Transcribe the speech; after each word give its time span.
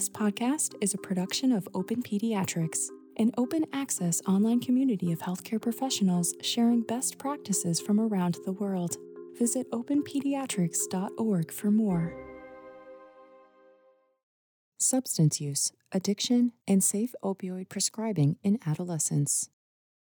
This 0.00 0.08
podcast 0.08 0.76
is 0.80 0.94
a 0.94 0.96
production 0.96 1.52
of 1.52 1.68
Open 1.74 2.02
Pediatrics, 2.02 2.88
an 3.18 3.32
open 3.36 3.66
access 3.70 4.22
online 4.26 4.58
community 4.58 5.12
of 5.12 5.18
healthcare 5.18 5.60
professionals 5.60 6.32
sharing 6.40 6.80
best 6.80 7.18
practices 7.18 7.82
from 7.82 8.00
around 8.00 8.38
the 8.46 8.52
world. 8.52 8.96
Visit 9.38 9.70
openpediatrics.org 9.72 11.52
for 11.52 11.70
more. 11.70 12.14
Substance 14.78 15.38
use, 15.38 15.70
addiction, 15.92 16.52
and 16.66 16.82
safe 16.82 17.14
opioid 17.22 17.68
prescribing 17.68 18.38
in 18.42 18.58
adolescence. 18.64 19.50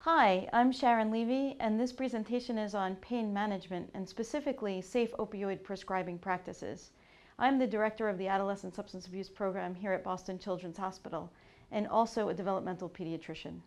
Hi, 0.04 0.48
I'm 0.54 0.72
Sharon 0.72 1.12
Levy, 1.12 1.58
and 1.60 1.78
this 1.78 1.92
presentation 1.92 2.58
is 2.58 2.74
on 2.74 2.96
pain 2.96 3.34
management 3.34 3.92
and 3.94 4.08
specifically 4.08 4.82
safe 4.82 5.12
opioid 5.20 5.64
prescribing 5.64 6.18
practices. 6.18 6.92
I'm 7.40 7.58
the 7.58 7.68
director 7.68 8.10
of 8.10 8.18
the 8.18 8.28
Adolescent 8.28 8.76
Substance 8.76 9.08
Abuse 9.08 9.30
Program 9.30 9.74
here 9.74 9.94
at 9.94 10.04
Boston 10.04 10.38
Children's 10.38 10.78
Hospital 10.78 11.32
and 11.72 11.88
also 11.88 12.30
a 12.30 12.34
developmental 12.34 12.90
pediatrician. 12.90 13.62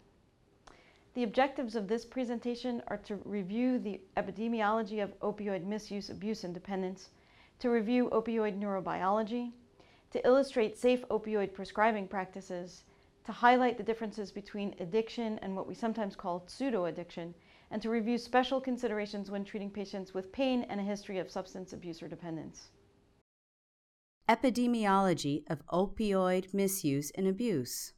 The 1.14 1.22
objectives 1.22 1.74
of 1.74 1.88
this 1.88 2.04
presentation 2.04 2.82
are 2.88 2.98
to 2.98 3.16
review 3.24 3.78
the 3.78 4.00
epidemiology 4.16 5.02
of 5.02 5.18
opioid 5.20 5.64
misuse, 5.64 6.10
abuse, 6.10 6.44
and 6.44 6.52
dependence, 6.52 7.10
to 7.60 7.70
review 7.70 8.08
opioid 8.10 8.58
neurobiology, 8.58 9.52
to 10.10 10.26
illustrate 10.26 10.76
safe 10.76 11.04
opioid 11.08 11.54
prescribing 11.54 12.08
practices, 12.08 12.84
to 13.24 13.32
highlight 13.32 13.78
the 13.78 13.82
differences 13.82 14.30
between 14.30 14.74
addiction 14.80 15.38
and 15.38 15.56
what 15.56 15.66
we 15.66 15.74
sometimes 15.74 16.14
call 16.14 16.44
pseudo-addiction, 16.46 17.34
and 17.70 17.80
to 17.80 17.90
review 17.90 18.18
special 18.18 18.60
considerations 18.60 19.30
when 19.30 19.44
treating 19.44 19.70
patients 19.70 20.12
with 20.12 20.32
pain 20.32 20.64
and 20.68 20.80
a 20.80 20.84
history 20.84 21.18
of 21.18 21.30
substance 21.30 21.72
abuse 21.72 22.02
or 22.02 22.08
dependence. 22.08 22.68
Epidemiology 24.26 25.42
of 25.50 25.66
opioid 25.66 26.54
misuse 26.54 27.10
and 27.14 27.28
abuse. 27.28 27.92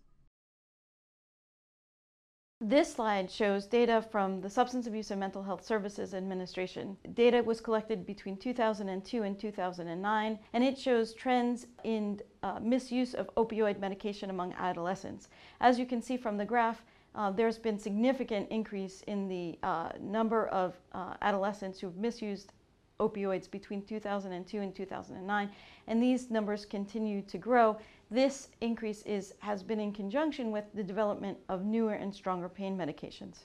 This 2.61 2.95
slide 2.95 3.31
shows 3.31 3.67
data 3.69 4.03
from 4.11 4.41
the 4.41 4.51
Substance 4.51 4.89
Abuse 4.89 5.13
and 5.13 5.21
Mental 5.21 5.45
Health 5.45 5.65
Services 5.65 6.15
Administration. 6.15 6.97
Data 7.15 7.45
was 7.45 7.61
collected 7.61 8.05
between 8.05 8.37
2002 8.39 9.23
and 9.23 9.39
2009, 9.39 10.39
and 10.53 10.65
it 10.65 10.77
shows 10.77 11.15
trends 11.15 11.69
in 11.85 12.19
uh, 12.43 12.59
misuse 12.61 13.15
of 13.15 13.33
opioid 13.37 13.79
medication 13.79 14.29
among 14.29 14.53
adolescents. 14.55 15.29
As 15.61 15.79
you 15.79 15.87
can 15.87 16.03
see 16.03 16.17
from 16.17 16.39
the 16.39 16.45
graph, 16.45 16.83
uh, 17.15 17.31
there's 17.31 17.59
been 17.59 17.79
significant 17.79 18.49
increase 18.51 19.03
in 19.03 19.29
the 19.29 19.59
uh, 19.63 19.91
number 20.01 20.49
of 20.49 20.75
uh, 20.93 21.15
adolescents 21.23 21.79
who've 21.79 21.97
misused 21.97 22.53
opioids 23.01 23.51
between 23.51 23.83
2002 23.83 24.61
and 24.61 24.75
2009, 24.75 25.51
and 25.87 26.03
these 26.03 26.31
numbers 26.31 26.65
continue 26.65 27.23
to 27.23 27.39
grow. 27.39 27.77
This 28.11 28.49
increase 28.61 29.03
is, 29.03 29.35
has 29.41 29.63
been 29.63 29.81
in 29.81 29.93
conjunction 29.93 30.51
with 30.51 30.65
the 30.75 30.85
development 30.85 31.39
of 31.49 31.65
newer 31.65 31.95
and 31.95 32.15
stronger 32.15 32.49
pain 32.49 32.77
medications. 32.77 33.45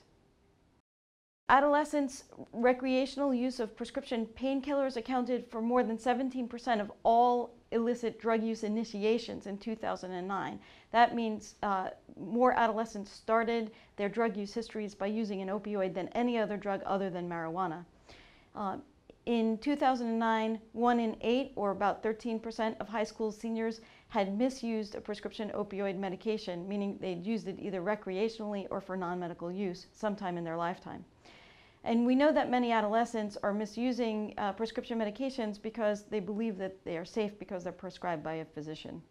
Adolescents' 1.48 2.24
recreational 2.52 3.34
use 3.34 3.60
of 3.60 3.76
prescription 3.76 4.26
painkillers 4.26 4.96
accounted 4.96 5.44
for 5.50 5.60
more 5.60 5.82
than 5.82 5.98
17% 5.98 6.80
of 6.80 6.90
all 7.02 7.54
illicit 7.72 8.18
drug 8.18 8.42
use 8.42 8.64
initiations 8.64 9.46
in 9.46 9.58
2009. 9.58 10.58
That 10.92 11.14
means 11.14 11.56
uh, 11.62 11.90
more 12.18 12.52
adolescents 12.52 13.10
started 13.10 13.72
their 13.96 14.08
drug 14.08 14.36
use 14.36 14.54
histories 14.54 14.94
by 14.94 15.06
using 15.06 15.42
an 15.42 15.48
opioid 15.48 15.92
than 15.92 16.08
any 16.08 16.38
other 16.38 16.56
drug 16.56 16.82
other 16.86 17.10
than 17.10 17.28
marijuana. 17.28 17.84
Uh, 18.54 18.76
in 19.26 19.58
2009, 19.58 20.60
one 20.72 20.98
in 20.98 21.16
eight, 21.20 21.52
or 21.54 21.70
about 21.70 22.02
13% 22.02 22.76
of 22.80 22.88
high 22.88 23.04
school 23.04 23.30
seniors, 23.30 23.80
had 24.08 24.36
misused 24.36 24.94
a 24.94 25.00
prescription 25.00 25.50
opioid 25.54 25.96
medication, 25.96 26.66
meaning 26.68 26.98
they'd 27.00 27.24
used 27.24 27.46
it 27.46 27.58
either 27.60 27.80
recreationally 27.80 28.66
or 28.70 28.80
for 28.80 28.96
non 28.96 29.20
medical 29.20 29.50
use 29.50 29.86
sometime 29.92 30.36
in 30.36 30.44
their 30.44 30.56
lifetime. 30.56 31.04
And 31.84 32.06
we 32.06 32.14
know 32.14 32.32
that 32.32 32.50
many 32.50 32.72
adolescents 32.72 33.36
are 33.42 33.52
misusing 33.52 34.34
uh, 34.38 34.52
prescription 34.52 34.98
medications 34.98 35.60
because 35.60 36.04
they 36.04 36.20
believe 36.20 36.58
that 36.58 36.84
they 36.84 36.96
are 36.96 37.04
safe 37.04 37.38
because 37.38 37.64
they're 37.64 37.72
prescribed 37.72 38.22
by 38.22 38.34
a 38.34 38.44
physician. 38.44 39.02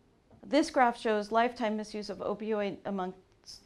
This 0.45 0.69
graph 0.69 0.99
shows 0.99 1.31
lifetime 1.31 1.77
misuse 1.77 2.09
of 2.09 2.19
opioid 2.19 2.77
among 2.85 3.13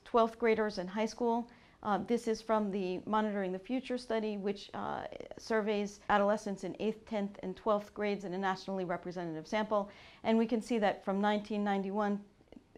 12th 0.05 0.37
graders 0.37 0.77
in 0.77 0.87
high 0.87 1.05
school. 1.05 1.49
Uh, 1.85 1.99
this 2.07 2.27
is 2.27 2.41
from 2.41 2.71
the 2.71 2.99
Monitoring 3.05 3.51
the 3.51 3.59
Future 3.59 3.99
study, 3.99 4.37
which 4.37 4.71
uh, 4.73 5.03
surveys 5.37 5.99
adolescents 6.09 6.63
in 6.63 6.73
8th, 6.73 7.03
10th, 7.07 7.35
and 7.43 7.55
12th 7.55 7.93
grades 7.93 8.25
in 8.25 8.33
a 8.33 8.37
nationally 8.39 8.85
representative 8.85 9.47
sample. 9.47 9.91
And 10.23 10.35
we 10.35 10.47
can 10.47 10.63
see 10.63 10.79
that 10.79 11.05
from 11.05 11.21
1991 11.21 12.19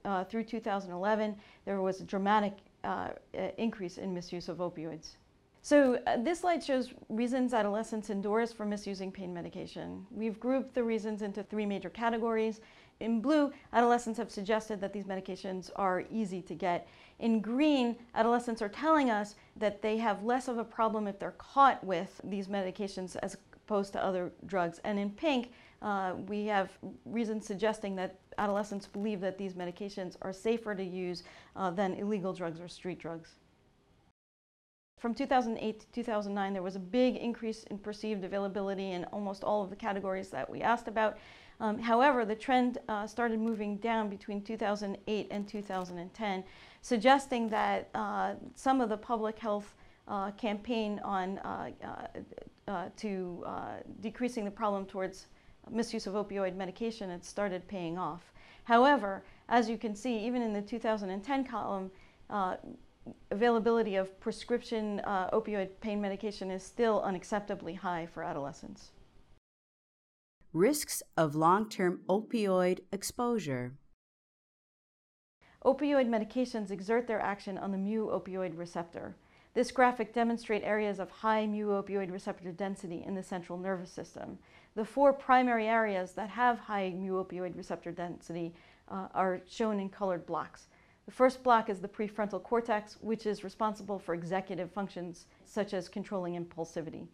uh, 0.04 0.26
through 0.26 0.44
2011, 0.44 1.38
there 1.64 1.80
was 1.82 2.02
a 2.02 2.04
dramatic 2.04 2.58
uh, 2.84 3.12
increase 3.58 3.98
in 3.98 4.14
misuse 4.14 4.50
of 4.50 4.58
opioids. 4.58 5.16
So 5.62 6.00
uh, 6.06 6.18
this 6.18 6.42
slide 6.42 6.64
shows 6.64 6.94
reasons 7.08 7.54
adolescents 7.54 8.10
endorse 8.10 8.52
for 8.52 8.66
misusing 8.66 9.12
pain 9.12 9.34
medication. 9.34 10.06
We've 10.12 10.40
grouped 10.40 10.74
the 10.74 10.84
reasons 10.84 11.22
into 11.22 11.44
three 11.44 11.66
major 11.66 11.90
categories. 11.90 12.60
In 13.00 13.22
blue, 13.22 13.52
adolescents 13.74 14.18
have 14.18 14.32
suggested 14.32 14.82
that 14.82 14.92
these 14.92 15.06
medications 15.06 15.70
are 15.76 16.04
easy 16.10 16.42
to 16.42 16.56
get. 16.56 16.88
In 17.20 17.42
green, 17.42 17.96
adolescents 18.14 18.62
are 18.62 18.70
telling 18.70 19.10
us 19.10 19.36
that 19.56 19.82
they 19.82 19.98
have 19.98 20.24
less 20.24 20.48
of 20.48 20.58
a 20.58 20.64
problem 20.64 21.08
if 21.08 21.18
they're 21.18 21.32
caught 21.32 21.84
with 21.84 22.22
these 22.24 22.48
medications 22.48 23.16
as 23.18 23.38
opposed 23.56 23.94
to 23.94 24.04
other 24.04 24.32
drugs. 24.46 24.80
And 24.84 25.00
in 25.00 25.10
pink, 25.10 25.52
uh, 25.82 26.14
we 26.28 26.46
have 26.46 26.70
reasons 27.06 27.46
suggesting 27.46 27.96
that 27.96 28.20
adolescents 28.38 28.86
believe 28.86 29.20
that 29.22 29.38
these 29.38 29.54
medications 29.54 30.16
are 30.22 30.32
safer 30.32 30.76
to 30.76 30.84
use 30.84 31.24
uh, 31.56 31.72
than 31.72 31.94
illegal 31.96 32.34
drugs 32.34 32.60
or 32.60 32.68
street 32.68 33.00
drugs. 33.00 33.36
From 35.00 35.14
2008 35.14 35.80
to 35.80 35.86
2009, 35.92 36.54
there 36.54 36.64
was 36.64 36.76
a 36.76 36.80
big 36.80 37.18
increase 37.18 37.64
in 37.66 37.78
perceived 37.78 38.24
availability 38.24 38.92
in 38.92 39.06
almost 39.06 39.44
all 39.44 39.64
of 39.64 39.70
the 39.70 39.76
categories 39.76 40.30
that 40.30 40.50
we 40.50 40.62
asked 40.62 40.88
about. 40.88 41.18
Um, 41.60 41.78
however, 41.78 42.26
the 42.26 42.36
trend 42.36 42.80
uh, 42.88 43.06
started 43.06 43.40
moving 43.40 43.78
down 43.78 44.10
between 44.10 44.42
2008 44.42 45.28
and 45.30 45.48
2010, 45.48 46.44
suggesting 46.88 47.50
that 47.50 47.90
uh, 47.94 48.34
some 48.56 48.80
of 48.80 48.88
the 48.88 48.96
public 48.96 49.38
health 49.38 49.76
uh, 50.08 50.32
campaign 50.32 51.02
on 51.04 51.38
uh, 51.40 51.70
uh, 51.84 52.72
uh, 52.72 52.86
to 52.96 53.44
decreasing 54.00 54.46
the 54.46 54.52
problem 54.52 54.86
towards 54.86 55.28
misuse 55.70 56.08
of 56.08 56.14
opioid 56.14 56.56
medication 56.56 57.10
had 57.10 57.26
started 57.26 57.68
paying 57.68 57.98
off. 57.98 58.32
However, 58.64 59.26
as 59.50 59.70
you 59.70 59.78
can 59.78 59.96
see, 59.96 60.18
even 60.26 60.42
in 60.42 60.54
the 60.54 60.62
2010 60.62 61.44
column, 61.44 61.92
availability 63.32 63.98
of 63.98 64.18
prescription 64.22 65.02
opioid 65.34 65.70
pain 65.82 66.00
medication 66.00 66.50
is 66.50 66.64
still 66.64 67.02
unacceptably 67.02 67.76
high 67.76 68.06
for 68.06 68.24
adolescents. 68.24 68.92
Risks 70.54 71.04
of 71.18 71.36
long 71.36 71.68
term 71.68 72.00
opioid 72.08 72.80
exposure. 72.94 73.74
Opioid 75.68 76.08
medications 76.08 76.72
exert 76.72 77.08
their 77.08 77.20
action 77.20 77.58
on 77.58 77.74
the 77.74 77.78
mu 77.78 78.08
opioid 78.08 78.58
receptor. 78.58 79.18
This 79.54 79.70
graphic 79.70 80.14
demonstrates 80.14 80.64
areas 80.66 80.98
of 80.98 81.12
high 81.12 81.46
mu 81.46 81.68
opioid 81.72 82.10
receptor 82.10 82.54
density 82.54 83.04
in 83.06 83.16
the 83.16 83.22
central 83.22 83.60
nervous 83.60 83.92
system. 83.92 84.40
The 84.76 84.86
four 84.86 85.12
primary 85.12 85.68
areas 85.68 86.14
that 86.14 86.30
have 86.30 86.58
high 86.58 86.94
mu 86.96 87.22
opioid 87.22 87.58
receptor 87.58 87.92
density 87.92 88.54
uh, 88.88 89.10
are 89.14 89.42
shown 89.46 89.82
in 89.82 89.90
colored 89.90 90.26
blocks. 90.26 90.68
The 91.06 91.12
first 91.12 91.44
block 91.44 91.70
is 91.70 91.82
the 91.82 91.90
prefrontal 91.90 92.42
cortex, 92.42 92.96
which 93.02 93.26
is 93.26 93.44
responsible 93.44 94.00
for 94.00 94.14
executive 94.14 94.72
functions 94.72 95.26
such 95.44 95.74
as 95.74 95.90
controlling 95.90 96.42
impulsivity. 96.42 97.08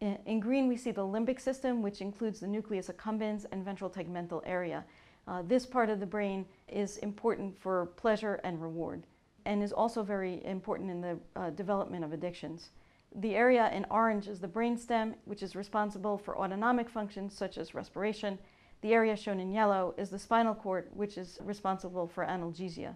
In 0.00 0.38
green, 0.38 0.68
we 0.68 0.76
see 0.76 0.92
the 0.92 1.00
limbic 1.00 1.40
system, 1.40 1.82
which 1.82 2.00
includes 2.00 2.38
the 2.38 2.46
nucleus 2.46 2.88
accumbens 2.88 3.46
and 3.50 3.64
ventral 3.64 3.90
tegmental 3.90 4.42
area. 4.44 4.84
Uh, 5.26 5.42
this 5.42 5.64
part 5.64 5.88
of 5.88 6.00
the 6.00 6.06
brain 6.06 6.44
is 6.68 6.98
important 6.98 7.58
for 7.58 7.86
pleasure 7.96 8.40
and 8.44 8.60
reward, 8.60 9.06
and 9.44 9.62
is 9.62 9.72
also 9.72 10.02
very 10.02 10.44
important 10.44 10.90
in 10.90 11.00
the 11.00 11.18
uh, 11.36 11.50
development 11.50 12.04
of 12.04 12.12
addictions. 12.12 12.70
The 13.16 13.36
area 13.36 13.70
in 13.72 13.86
orange 13.90 14.26
is 14.28 14.40
the 14.40 14.48
brainstem, 14.48 15.14
which 15.24 15.42
is 15.42 15.54
responsible 15.54 16.18
for 16.18 16.36
autonomic 16.38 16.90
functions 16.90 17.36
such 17.36 17.58
as 17.58 17.74
respiration. 17.74 18.38
The 18.80 18.92
area 18.92 19.16
shown 19.16 19.40
in 19.40 19.52
yellow 19.52 19.94
is 19.96 20.10
the 20.10 20.18
spinal 20.18 20.54
cord, 20.54 20.88
which 20.92 21.16
is 21.16 21.38
responsible 21.42 22.08
for 22.08 22.26
analgesia. 22.26 22.94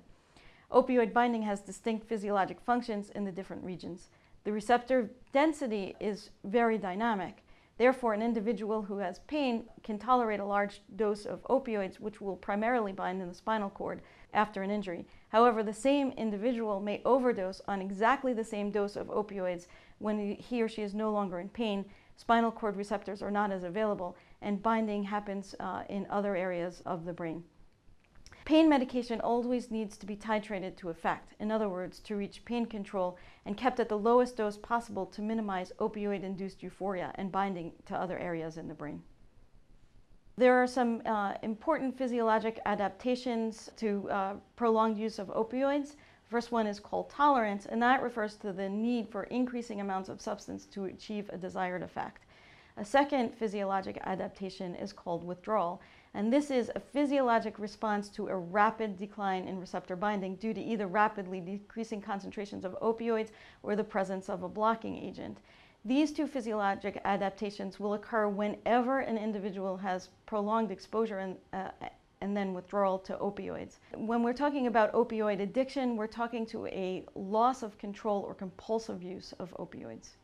Opioid 0.71 1.15
binding 1.15 1.43
has 1.43 1.61
distinct 1.61 2.07
physiologic 2.07 2.61
functions 2.61 3.11
in 3.11 3.25
the 3.25 3.33
different 3.33 3.65
regions. 3.65 4.09
The 4.45 4.53
receptor 4.53 5.11
density 5.33 5.95
is 5.99 6.31
very 6.45 6.79
dynamic. 6.79 7.43
Therefore, 7.79 8.13
an 8.13 8.23
individual 8.23 8.83
who 8.83 8.99
has 8.99 9.21
pain 9.21 9.65
can 9.85 9.99
tolerate 9.99 10.41
a 10.41 10.45
large 10.45 10.83
dose 10.97 11.25
of 11.25 11.45
opioids, 11.45 12.01
which 12.01 12.21
will 12.21 12.37
primarily 12.37 12.93
bind 12.93 13.23
in 13.23 13.29
the 13.29 13.35
spinal 13.35 13.71
cord 13.71 14.03
after 14.35 14.63
an 14.63 14.71
injury. 14.71 15.07
However, 15.29 15.63
the 15.63 15.73
same 15.73 16.11
individual 16.17 16.81
may 16.81 17.01
overdose 17.05 17.61
on 17.69 17.81
exactly 17.81 18.33
the 18.33 18.43
same 18.43 18.73
dose 18.73 18.97
of 18.97 19.07
opioids 19.07 19.69
when 19.99 20.35
he 20.35 20.61
or 20.61 20.69
she 20.69 20.83
is 20.83 20.93
no 20.93 21.13
longer 21.13 21.39
in 21.39 21.49
pain. 21.49 21.85
Spinal 22.17 22.51
cord 22.51 22.77
receptors 22.77 23.23
are 23.23 23.31
not 23.31 23.53
as 23.53 23.63
available, 23.63 24.17
and 24.43 24.61
binding 24.61 25.05
happens 25.05 25.55
uh, 25.61 25.85
in 25.89 26.05
other 26.11 26.35
areas 26.35 26.83
of 26.85 27.05
the 27.05 27.13
brain. 27.13 27.45
Pain 28.49 28.67
medication 28.67 29.21
always 29.21 29.71
needs 29.71 29.99
to 29.99 30.07
be 30.07 30.17
titrated 30.17 30.75
to 30.77 30.89
effect, 30.89 31.35
in 31.39 31.51
other 31.51 31.69
words, 31.69 31.99
to 32.01 32.17
reach 32.17 32.47
pain 32.47 32.65
control 32.65 33.19
and 33.45 33.59
kept 33.59 33.79
at 33.79 33.91
the 33.91 33.99
lowest 33.99 34.39
dose 34.39 34.57
possible 34.57 35.05
to 35.05 35.21
minimize 35.21 35.71
opioid 35.81 36.23
induced 36.23 36.63
euphoria 36.63 37.13
and 37.17 37.31
binding 37.31 37.73
to 37.85 37.95
other 37.95 38.19
areas 38.19 38.57
in 38.57 38.67
the 38.67 38.73
brain. 38.73 39.03
There 40.39 40.55
are 40.55 40.67
some 40.67 41.03
uh, 41.05 41.35
important 41.43 41.99
physiologic 41.99 42.59
adaptations 42.65 43.69
to 43.77 44.09
uh, 44.09 44.35
prolonged 44.57 44.97
use 44.97 45.19
of 45.19 45.29
opioids. 45.29 45.97
First 46.31 46.51
one 46.51 46.67
is 46.67 46.81
called 46.81 47.11
tolerance, 47.11 47.67
and 47.67 47.83
that 47.83 48.01
refers 48.01 48.37
to 48.37 48.55
the 48.55 48.71
need 48.71 49.11
for 49.11 49.25
increasing 49.25 49.83
amounts 49.83 50.09
of 50.09 50.23
substance 50.23 50.65
to 50.69 50.87
achieve 50.87 51.29
a 51.35 51.37
desired 51.37 51.83
effect. 51.83 52.25
A 52.79 52.85
second 52.85 53.35
physiologic 53.35 53.99
adaptation 54.05 54.75
is 54.77 54.93
called 54.93 55.25
withdrawal, 55.25 55.83
and 56.15 56.33
this 56.33 56.51
is 56.51 56.71
a 56.75 56.81
physiologic 56.81 57.59
response 57.59 58.09
to 58.09 58.29
a 58.29 58.37
rapid 58.37 58.97
decline 58.97 59.47
in 59.47 59.61
receptor 59.61 59.97
binding 59.97 60.37
due 60.37 60.55
to 60.55 60.61
either 60.61 60.87
rapidly 60.87 61.41
decreasing 61.41 62.01
concentrations 62.01 62.65
of 62.65 62.79
opioids 62.81 63.31
or 63.63 63.77
the 63.77 63.85
presence 63.85 64.29
of 64.29 64.43
a 64.43 64.49
blocking 64.49 64.97
agent. 64.97 65.39
These 65.85 66.13
two 66.13 66.27
physiologic 66.27 67.01
adaptations 67.05 67.79
will 67.79 67.95
occur 67.95 68.29
whenever 68.29 69.01
an 69.01 69.17
individual 69.17 69.77
has 69.77 70.09
prolonged 70.27 70.71
exposure 70.71 71.21
and, 71.21 71.37
uh, 71.53 71.71
and 72.21 72.37
then 72.37 72.53
withdrawal 72.53 72.99
to 73.01 73.17
opioids. 73.17 73.79
When 73.95 74.23
we're 74.23 74.33
talking 74.33 74.67
about 74.67 74.93
opioid 74.93 75.41
addiction, 75.41 75.97
we're 75.97 76.09
talking 76.09 76.45
to 76.47 76.67
a 76.67 77.05
loss 77.15 77.63
of 77.63 77.79
control 77.79 78.23
or 78.23 78.35
compulsive 78.35 79.03
use 79.03 79.33
of 79.39 79.55
opioids. 79.59 80.17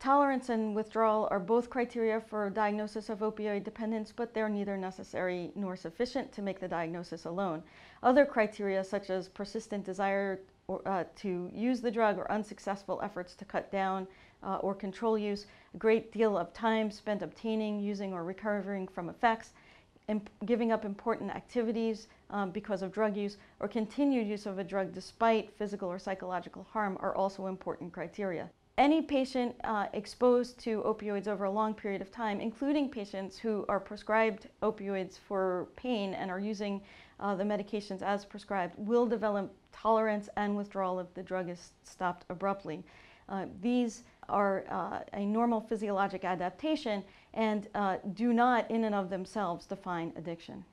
Tolerance 0.00 0.48
and 0.48 0.76
withdrawal 0.76 1.26
are 1.32 1.40
both 1.40 1.68
criteria 1.68 2.20
for 2.20 2.48
diagnosis 2.50 3.08
of 3.08 3.18
opioid 3.18 3.64
dependence, 3.64 4.12
but 4.12 4.32
they're 4.32 4.48
neither 4.48 4.76
necessary 4.76 5.50
nor 5.56 5.74
sufficient 5.74 6.30
to 6.30 6.40
make 6.40 6.60
the 6.60 6.68
diagnosis 6.68 7.24
alone. 7.24 7.64
Other 8.04 8.24
criteria, 8.24 8.84
such 8.84 9.10
as 9.10 9.28
persistent 9.28 9.84
desire 9.84 10.38
or, 10.68 10.86
uh, 10.86 11.02
to 11.16 11.50
use 11.52 11.80
the 11.80 11.90
drug 11.90 12.16
or 12.16 12.30
unsuccessful 12.30 13.00
efforts 13.02 13.34
to 13.34 13.44
cut 13.44 13.72
down 13.72 14.06
uh, 14.44 14.58
or 14.58 14.72
control 14.72 15.18
use, 15.18 15.46
a 15.74 15.78
great 15.78 16.12
deal 16.12 16.38
of 16.38 16.52
time 16.52 16.92
spent 16.92 17.22
obtaining, 17.22 17.80
using, 17.80 18.12
or 18.12 18.22
recovering 18.22 18.86
from 18.86 19.08
effects, 19.08 19.52
giving 20.44 20.70
up 20.70 20.84
important 20.84 21.32
activities 21.32 22.06
um, 22.30 22.52
because 22.52 22.82
of 22.82 22.92
drug 22.92 23.16
use, 23.16 23.36
or 23.58 23.66
continued 23.66 24.28
use 24.28 24.46
of 24.46 24.60
a 24.60 24.64
drug 24.64 24.92
despite 24.92 25.50
physical 25.58 25.88
or 25.88 25.98
psychological 25.98 26.64
harm 26.70 26.96
are 27.00 27.16
also 27.16 27.46
important 27.46 27.92
criteria. 27.92 28.48
Any 28.78 29.02
patient 29.02 29.56
uh, 29.64 29.86
exposed 29.92 30.60
to 30.60 30.82
opioids 30.82 31.26
over 31.26 31.46
a 31.46 31.50
long 31.50 31.74
period 31.74 32.00
of 32.00 32.12
time, 32.12 32.40
including 32.40 32.88
patients 32.88 33.36
who 33.36 33.64
are 33.68 33.80
prescribed 33.80 34.46
opioids 34.62 35.18
for 35.18 35.66
pain 35.74 36.14
and 36.14 36.30
are 36.30 36.38
using 36.38 36.80
uh, 37.18 37.34
the 37.34 37.42
medications 37.42 38.02
as 38.02 38.24
prescribed, 38.24 38.74
will 38.78 39.04
develop 39.04 39.52
tolerance 39.72 40.28
and 40.36 40.56
withdrawal 40.56 41.00
if 41.00 41.12
the 41.14 41.22
drug 41.24 41.48
is 41.48 41.72
stopped 41.82 42.24
abruptly. 42.30 42.84
Uh, 43.28 43.46
these 43.60 44.04
are 44.28 44.64
uh, 44.70 45.00
a 45.12 45.26
normal 45.26 45.60
physiologic 45.60 46.24
adaptation 46.24 47.02
and 47.34 47.66
uh, 47.74 47.96
do 48.14 48.32
not 48.32 48.70
in 48.70 48.84
and 48.84 48.94
of 48.94 49.10
themselves 49.10 49.66
define 49.66 50.12
addiction. 50.14 50.64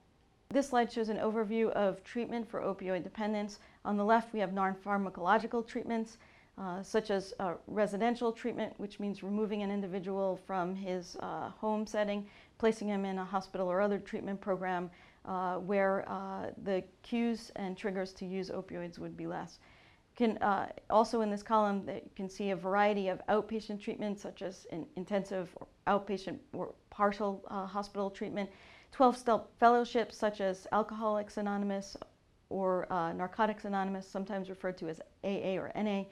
This 0.49 0.69
slide 0.69 0.91
shows 0.91 1.09
an 1.09 1.17
overview 1.17 1.71
of 1.71 2.03
treatment 2.03 2.47
for 2.47 2.61
opioid 2.61 3.01
dependence. 3.01 3.57
On 3.83 3.97
the 3.97 4.05
left, 4.05 4.31
we 4.31 4.39
have 4.41 4.53
non-pharmacological 4.53 5.65
treatments, 5.65 6.19
uh, 6.57 6.81
such 6.81 7.11
as 7.11 7.33
uh, 7.39 7.53
residential 7.67 8.31
treatment, 8.31 8.73
which 8.77 8.99
means 8.99 9.23
removing 9.23 9.61
an 9.61 9.71
individual 9.71 10.39
from 10.47 10.75
his 10.75 11.17
uh, 11.19 11.49
home 11.49 11.85
setting, 11.85 12.25
placing 12.57 12.87
him 12.87 13.05
in 13.05 13.17
a 13.17 13.25
hospital 13.25 13.67
or 13.67 13.81
other 13.81 13.99
treatment 13.99 14.39
program 14.39 14.89
uh, 15.25 15.55
where 15.55 16.05
the 16.63 16.83
cues 17.01 17.51
and 17.55 17.75
triggers 17.75 18.13
to 18.13 18.25
use 18.25 18.49
opioids 18.49 18.99
would 18.99 19.17
be 19.17 19.27
less. 19.27 19.59
Can, 20.15 20.37
uh, 20.37 20.69
also 20.89 21.21
in 21.21 21.29
this 21.29 21.43
column, 21.43 21.83
you 21.87 22.09
can 22.15 22.29
see 22.29 22.51
a 22.51 22.55
variety 22.55 23.09
of 23.09 23.21
outpatient 23.27 23.81
treatments 23.81 24.21
such 24.21 24.41
as 24.41 24.65
in 24.71 24.85
intensive 24.95 25.49
or 25.55 25.67
outpatient 25.87 26.39
or 26.53 26.73
partial 26.89 27.43
uh, 27.49 27.65
hospital 27.65 28.09
treatment, 28.09 28.49
12-step 28.93 29.47
fellowships 29.59 30.17
such 30.17 30.39
as 30.39 30.67
Alcoholics 30.71 31.35
Anonymous 31.35 31.97
or 32.49 32.91
uh, 32.93 33.11
Narcotics 33.11 33.65
Anonymous, 33.65 34.07
sometimes 34.07 34.49
referred 34.49 34.77
to 34.77 34.87
as 34.87 35.01
AA 35.25 35.57
or 35.57 35.69
NA, 35.75 36.03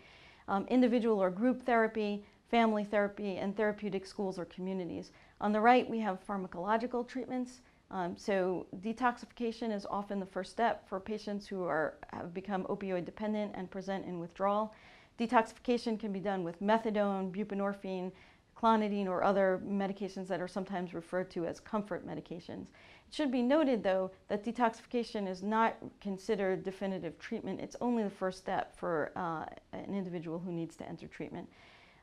um, 0.47 0.65
individual 0.69 1.21
or 1.21 1.29
group 1.29 1.65
therapy, 1.65 2.23
family 2.49 2.83
therapy, 2.83 3.37
and 3.37 3.55
therapeutic 3.55 4.05
schools 4.05 4.37
or 4.37 4.45
communities. 4.45 5.11
On 5.41 5.51
the 5.51 5.61
right, 5.61 5.89
we 5.89 5.99
have 5.99 6.25
pharmacological 6.25 7.07
treatments, 7.07 7.61
um, 7.93 8.17
so 8.17 8.65
detoxification 8.81 9.71
is 9.71 9.85
often 9.85 10.19
the 10.19 10.25
first 10.25 10.51
step 10.51 10.89
for 10.89 10.99
patients 10.99 11.47
who 11.47 11.63
are, 11.63 11.93
have 12.11 12.33
become 12.33 12.63
opioid 12.63 13.05
dependent 13.05 13.51
and 13.53 13.69
present 13.69 14.05
in 14.05 14.19
withdrawal. 14.19 14.73
Detoxification 15.19 15.99
can 15.99 16.11
be 16.11 16.19
done 16.19 16.43
with 16.43 16.59
methadone, 16.59 17.31
buprenorphine, 17.31 18.11
clonidine, 18.63 19.07
or 19.07 19.23
other 19.23 19.61
medications 19.67 20.27
that 20.27 20.39
are 20.39 20.47
sometimes 20.47 20.93
referred 20.93 21.29
to 21.31 21.45
as 21.45 21.59
comfort 21.59 22.07
medications. 22.07 22.67
It 23.07 23.13
should 23.13 23.31
be 23.31 23.41
noted, 23.41 23.83
though, 23.83 24.11
that 24.29 24.43
detoxification 24.45 25.27
is 25.27 25.43
not 25.43 25.75
considered 25.99 26.63
definitive 26.63 27.19
treatment. 27.19 27.59
It's 27.59 27.75
only 27.81 28.03
the 28.03 28.09
first 28.09 28.37
step 28.39 28.75
for 28.75 29.11
uh, 29.17 29.45
an 29.73 29.93
individual 29.93 30.39
who 30.39 30.51
needs 30.51 30.77
to 30.77 30.87
enter 30.87 31.07
treatment. 31.07 31.49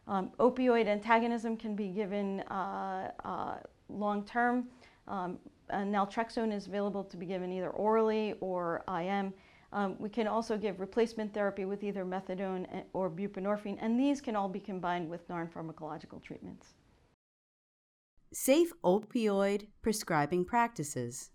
Um, 0.06 0.30
opioid 0.38 0.86
antagonism 0.86 1.56
can 1.56 1.74
be 1.74 1.88
given 1.88 2.40
uh, 2.40 3.10
uh, 3.24 3.54
long 3.88 4.24
term. 4.24 4.68
Um, 5.08 5.38
uh, 5.70 5.78
naltrexone 5.78 6.52
is 6.52 6.66
available 6.66 7.04
to 7.04 7.16
be 7.16 7.26
given 7.26 7.52
either 7.52 7.70
orally 7.70 8.34
or 8.40 8.84
IM. 8.88 9.32
Um, 9.72 9.96
we 9.98 10.08
can 10.08 10.26
also 10.26 10.58
give 10.58 10.80
replacement 10.80 11.32
therapy 11.32 11.64
with 11.64 11.84
either 11.84 12.04
methadone 12.04 12.66
or 12.92 13.08
buprenorphine, 13.08 13.78
and 13.80 13.98
these 13.98 14.20
can 14.20 14.34
all 14.34 14.48
be 14.48 14.58
combined 14.58 15.08
with 15.08 15.28
non-pharmacological 15.28 16.22
treatments. 16.22 16.74
Safe 18.32 18.72
opioid 18.82 19.66
prescribing 19.82 20.44
practices. 20.44 21.30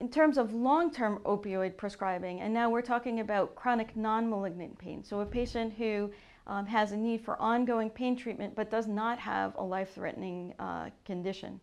In 0.00 0.10
terms 0.10 0.36
of 0.36 0.52
long-term 0.52 1.20
opioid 1.24 1.76
prescribing, 1.76 2.40
and 2.40 2.52
now 2.52 2.68
we're 2.68 2.82
talking 2.82 3.20
about 3.20 3.54
chronic 3.54 3.96
non-malignant 3.96 4.76
pain, 4.78 5.04
so 5.04 5.20
a 5.20 5.26
patient 5.26 5.72
who 5.74 6.10
um, 6.48 6.66
has 6.66 6.90
a 6.90 6.96
need 6.96 7.24
for 7.24 7.40
ongoing 7.40 7.88
pain 7.88 8.16
treatment 8.16 8.56
but 8.56 8.68
does 8.68 8.88
not 8.88 9.16
have 9.20 9.54
a 9.56 9.62
life-threatening 9.62 10.54
uh, 10.58 10.90
condition. 11.04 11.60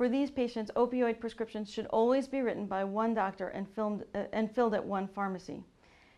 For 0.00 0.08
these 0.08 0.30
patients, 0.30 0.70
opioid 0.76 1.20
prescriptions 1.20 1.70
should 1.70 1.84
always 1.88 2.26
be 2.26 2.40
written 2.40 2.64
by 2.64 2.84
one 2.84 3.12
doctor 3.12 3.48
and, 3.48 3.66
uh, 3.76 4.22
and 4.32 4.50
filled 4.50 4.72
at 4.72 4.82
one 4.82 5.06
pharmacy. 5.06 5.62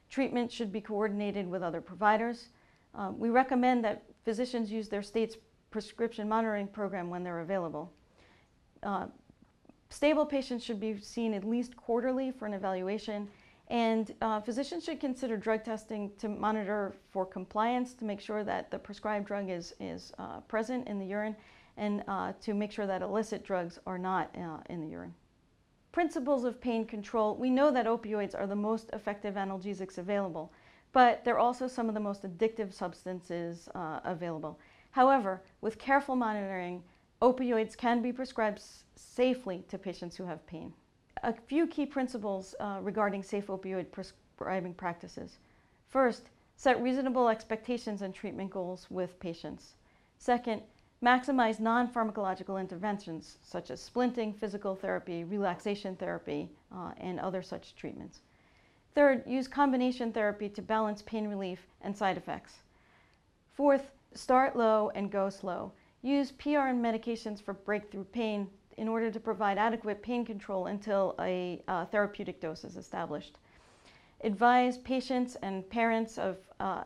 Treatment 0.09 0.53
should 0.53 0.71
be 0.71 0.81
coordinated 0.81 1.51
with 1.51 1.65
other 1.65 1.81
providers. 1.81 2.51
Um, 2.95 3.19
we 3.19 3.29
recommend 3.29 3.85
that 3.85 4.05
physicians 4.25 4.71
use 4.71 4.89
their 4.89 5.03
state's 5.03 5.37
prescription 5.73 6.29
monitoring 6.29 6.69
program 6.69 7.11
when 7.11 7.25
they're 7.25 7.41
available. 7.41 7.93
Uh, 8.85 9.07
stable 9.91 10.27
patients 10.27 10.63
should 10.63 10.79
be 10.79 11.01
seen 11.01 11.35
at 11.35 11.43
least 11.43 11.77
quarterly 11.77 12.31
for 12.31 12.47
an 12.47 12.55
evaluation, 12.55 13.29
and 13.67 14.15
uh, 14.23 14.41
physicians 14.41 14.85
should 14.85 15.01
consider 15.01 15.37
drug 15.37 15.65
testing 15.65 16.13
to 16.19 16.29
monitor 16.29 16.95
for 17.11 17.27
compliance 17.27 17.95
to 17.95 18.05
make 18.05 18.21
sure 18.21 18.45
that 18.45 18.71
the 18.71 18.79
prescribed 18.79 19.27
drug 19.27 19.51
is, 19.51 19.75
is 19.81 20.13
uh, 20.21 20.39
present 20.43 20.87
in 20.87 21.01
the 21.01 21.05
urine 21.07 21.35
and 21.77 22.05
uh, 22.09 22.33
to 22.41 22.55
make 22.55 22.73
sure 22.73 22.87
that 22.87 23.03
illicit 23.03 23.45
drugs 23.45 23.79
are 23.87 23.99
not 23.99 24.35
uh, 24.37 24.59
in 24.69 24.81
the 24.81 24.89
urine. 24.89 25.15
Principles 25.93 26.45
of 26.45 26.61
pain 26.61 26.85
control. 26.87 27.37
We 27.37 27.51
know 27.51 27.71
that 27.71 27.87
opioids 27.87 28.35
are 28.35 28.47
the 28.47 28.57
most 28.57 28.91
effective 28.93 29.35
analgesics 29.35 29.99
available, 29.99 30.53
but 30.93 31.25
they're 31.25 31.39
also 31.39 31.69
some 31.69 31.89
of 31.89 31.95
the 31.95 32.01
most 32.01 32.23
addictive 32.23 32.73
substances 32.73 33.69
uh, 33.75 34.01
available. 34.05 34.59
However, 34.91 35.43
with 35.61 35.79
careful 35.79 36.17
monitoring, 36.17 36.83
opioids 37.21 37.77
can 37.77 38.03
be 38.03 38.13
prescribed 38.13 38.63
safely 38.95 39.65
to 39.69 39.79
patients 39.79 40.17
who 40.17 40.25
have 40.25 40.47
pain. 40.47 40.73
A 41.23 41.33
few 41.33 41.67
key 41.67 41.87
principles 41.87 42.55
uh, 42.59 42.79
regarding 42.83 43.23
safe 43.23 43.47
opioid 43.47 43.91
prescribing 43.93 44.75
practices. 44.75 45.39
First, 45.89 46.31
set 46.57 46.83
reasonable 46.83 47.29
expectations 47.29 48.03
and 48.03 48.15
treatment 48.15 48.51
goals 48.51 48.87
with 48.91 49.19
patients. 49.21 49.75
Second, 50.19 50.63
maximize 51.03 51.59
non-pharmacological 51.59 52.61
interventions 52.61 53.39
such 53.43 53.71
as 53.71 53.91
splinting, 53.91 54.35
physical 54.39 54.75
therapy, 54.75 55.25
relaxation 55.25 55.97
therapy, 55.97 56.49
uh, 56.75 56.93
and 56.99 57.19
other 57.19 57.43
such 57.43 57.75
treatments. 57.75 58.21
Third, 58.95 59.25
use 59.27 59.49
combination 59.49 60.13
therapy 60.13 60.49
to 60.51 60.63
balance 60.63 61.03
pain 61.03 61.27
relief 61.27 61.67
and 61.81 61.97
side 61.97 62.17
effects. 62.17 62.59
Fourth, 63.55 63.91
start 64.15 64.57
low 64.57 64.91
and 64.95 65.11
go 65.11 65.31
slow. 65.31 65.73
Use 66.03 66.33
PRN 66.33 66.81
medications 66.81 67.43
for 67.43 67.55
breakthrough 67.55 68.05
pain 68.05 68.49
in 68.77 68.89
order 68.89 69.11
to 69.11 69.21
provide 69.21 69.59
adequate 69.59 70.03
pain 70.03 70.25
control 70.25 70.67
until 70.67 71.15
a 71.21 71.63
uh, 71.69 71.85
therapeutic 71.87 72.41
dose 72.41 72.65
is 72.65 72.77
established. 72.77 73.39
Advise 74.25 74.79
patients 74.79 75.37
and 75.43 75.69
parents 75.69 76.19
of 76.19 76.37
uh, 76.61 76.85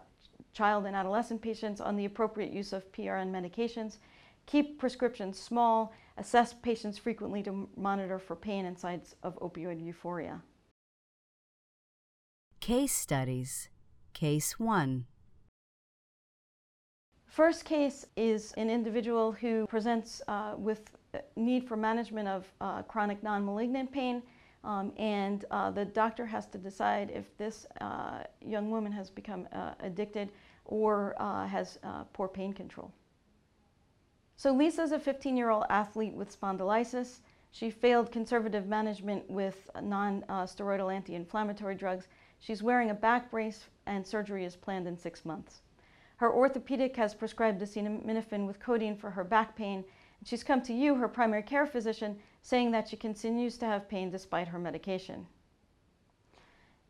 child 0.57 0.87
and 0.87 0.97
adolescent 0.97 1.43
patients 1.43 1.83
on 1.83 1.97
the 1.97 2.07
appropriate 2.07 2.51
use 2.51 2.73
of 2.73 2.91
PRN 2.93 3.31
medications. 3.31 3.99
keep 4.47 4.79
prescriptions 4.79 5.39
small, 5.39 5.93
assess 6.17 6.55
patients 6.55 6.97
frequently 6.97 7.43
to 7.43 7.69
monitor 7.77 8.19
for 8.19 8.35
pain 8.35 8.65
and 8.65 8.79
signs 8.79 9.17
of 9.23 9.39
opioid 9.41 9.85
euphoria. 9.85 10.41
Case 12.61 12.95
Studies 12.95 13.69
Case 14.15 14.59
1 14.59 15.05
First 17.27 17.67
case 17.67 18.07
is 18.17 18.55
an 18.57 18.71
individual 18.71 19.33
who 19.33 19.67
presents 19.67 20.23
uh, 20.27 20.55
with 20.57 20.91
need 21.37 21.69
for 21.69 21.77
management 21.77 22.29
of 22.29 22.47
uh, 22.63 22.83
chronic 22.83 23.23
non-malignant 23.23 23.93
pain 23.93 24.23
um, 24.67 24.93
and 24.97 25.45
uh, 25.51 25.71
the 25.71 25.85
doctor 25.85 26.27
has 26.27 26.47
to 26.47 26.59
decide 26.59 27.11
if 27.15 27.37
this 27.39 27.67
uh, 27.81 28.25
young 28.41 28.71
woman 28.71 28.91
has 28.91 29.11
become 29.11 29.47
uh, 29.53 29.73
addicted 29.81 30.31
or 30.67 31.15
uh, 31.19 31.47
has 31.47 31.79
poor 32.13 32.29
pain 32.29 32.53
control. 32.53 32.93
So 34.37 34.53
Lisa 34.53 34.83
is 34.83 34.93
a 34.93 34.99
15-year-old 34.99 35.65
athlete 35.71 36.13
with 36.13 36.39
spondylitis. 36.39 37.21
She 37.53 37.71
failed 37.71 38.13
conservative 38.13 38.67
management 38.67 39.31
with 39.31 39.71
non-steroidal 39.83 40.95
anti-inflammatory 40.95 41.75
drugs. 41.75 42.09
She's 42.39 42.63
wearing 42.63 42.91
a 42.91 42.95
back 42.95 43.31
brace 43.31 43.65
and 43.87 44.07
surgery 44.07 44.45
is 44.45 44.55
planned 44.55 44.87
in 44.87 44.99
six 44.99 45.25
months. 45.25 45.63
Her 46.17 46.33
orthopedic 46.33 46.97
has 46.97 47.15
prescribed 47.15 47.63
acetaminophen 47.63 48.47
with 48.47 48.61
codeine 48.61 48.97
for 48.97 49.11
her 49.11 49.25
back 49.25 49.57
pain. 49.57 49.85
She's 50.25 50.45
come 50.45 50.61
to 50.63 50.75
you, 50.75 50.95
her 50.97 51.09
primary 51.09 51.43
care 51.43 51.67
physician, 51.67 52.19
saying 52.43 52.71
that 52.73 52.89
she 52.89 52.97
continues 52.97 53.57
to 53.59 53.67
have 53.67 53.89
pain 53.89 54.11
despite 54.11 54.49
her 54.49 54.59
medication. 54.59 55.27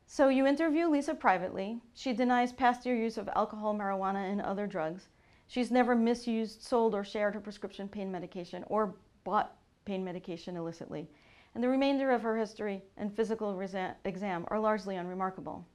So 0.08 0.28
you 0.28 0.46
interview 0.46 0.88
Lisa 0.88 1.14
privately. 1.14 1.80
She 1.92 2.12
denies 2.12 2.52
past 2.52 2.86
year 2.86 2.94
use 2.94 3.18
of 3.18 3.28
alcohol, 3.34 3.74
marijuana, 3.74 4.30
and 4.30 4.40
other 4.40 4.66
drugs. 4.66 5.08
She's 5.48 5.72
never 5.72 5.96
misused, 5.96 6.62
sold, 6.62 6.94
or 6.94 7.04
shared 7.04 7.34
her 7.34 7.40
prescription 7.40 7.88
pain 7.88 8.10
medication 8.10 8.64
or 8.68 8.94
bought 9.24 9.56
pain 9.84 10.04
medication 10.04 10.56
illicitly. 10.56 11.08
And 11.54 11.62
the 11.62 11.68
remainder 11.68 12.12
of 12.12 12.22
her 12.22 12.36
history 12.38 12.82
and 12.96 13.14
physical 13.14 13.58
exam 14.04 14.44
are 14.48 14.60
largely 14.60 14.96
unremarkable. 14.96 15.66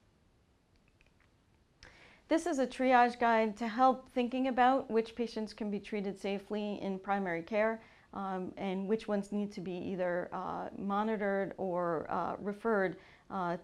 This 2.30 2.46
is 2.46 2.60
a 2.60 2.68
triage 2.68 3.20
guide 3.20 3.58
to 3.58 3.68
help 3.68 4.10
thinking 4.14 4.48
about 4.48 4.90
which 4.90 5.16
patients 5.16 5.54
can 5.54 5.70
be 5.70 5.80
treated 5.80 6.18
safely 6.18 6.80
in 6.82 7.00
primary 7.00 7.42
care 7.42 7.82
um, 8.14 8.54
and 8.58 8.88
which 8.88 9.08
ones 9.08 9.32
need 9.32 9.52
to 9.54 9.62
be 9.62 9.74
either 9.74 10.30
uh, 10.32 10.68
monitored 10.78 11.54
or 11.58 12.08
uh, 12.10 12.36
referred 12.40 12.98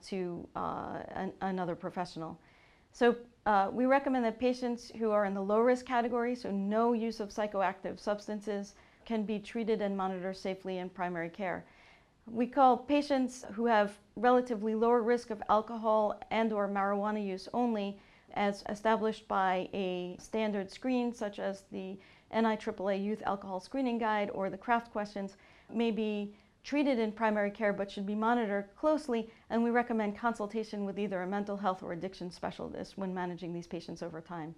to 0.07 0.47
uh, 0.55 0.99
an, 1.15 1.33
another 1.41 1.75
professional. 1.75 2.39
So 2.91 3.15
uh, 3.45 3.69
we 3.71 3.85
recommend 3.85 4.25
that 4.25 4.39
patients 4.39 4.91
who 4.97 5.11
are 5.11 5.25
in 5.25 5.33
the 5.33 5.41
low 5.41 5.59
risk 5.59 5.85
category, 5.85 6.35
so 6.35 6.51
no 6.51 6.93
use 6.93 7.19
of 7.19 7.29
psychoactive 7.29 7.99
substances, 7.99 8.75
can 9.05 9.23
be 9.23 9.39
treated 9.39 9.81
and 9.81 9.95
monitored 9.95 10.35
safely 10.35 10.79
in 10.79 10.89
primary 10.89 11.29
care. 11.29 11.65
We 12.25 12.45
call 12.45 12.77
patients 12.77 13.45
who 13.53 13.65
have 13.67 13.97
relatively 14.15 14.75
lower 14.75 15.01
risk 15.01 15.29
of 15.29 15.41
alcohol 15.47 16.19
and 16.29 16.51
or 16.51 16.67
marijuana 16.67 17.25
use 17.25 17.47
only 17.53 17.97
as 18.33 18.63
established 18.67 19.27
by 19.27 19.69
a 19.73 20.17
standard 20.19 20.69
screen 20.69 21.13
such 21.13 21.39
as 21.39 21.63
the 21.71 21.97
NIAAA 22.33 23.01
Youth 23.01 23.23
Alcohol 23.25 23.61
Screening 23.61 23.97
Guide 23.97 24.29
or 24.33 24.49
the 24.49 24.57
CRAFFT 24.57 24.91
questions 24.91 25.37
may 25.73 25.91
be 25.91 26.33
treated 26.67 26.99
in 26.99 27.13
primary 27.13 27.49
care 27.49 27.71
but 27.71 27.89
should 27.89 28.05
be 28.05 28.13
monitored 28.13 28.67
closely 28.75 29.29
and 29.49 29.63
we 29.63 29.69
recommend 29.69 30.17
consultation 30.17 30.83
with 30.83 30.99
either 30.99 31.21
a 31.21 31.27
mental 31.27 31.55
health 31.55 31.81
or 31.81 31.93
addiction 31.93 32.29
specialist 32.29 32.97
when 32.97 33.13
managing 33.13 33.53
these 33.53 33.65
patients 33.65 34.03
over 34.03 34.19
time. 34.19 34.53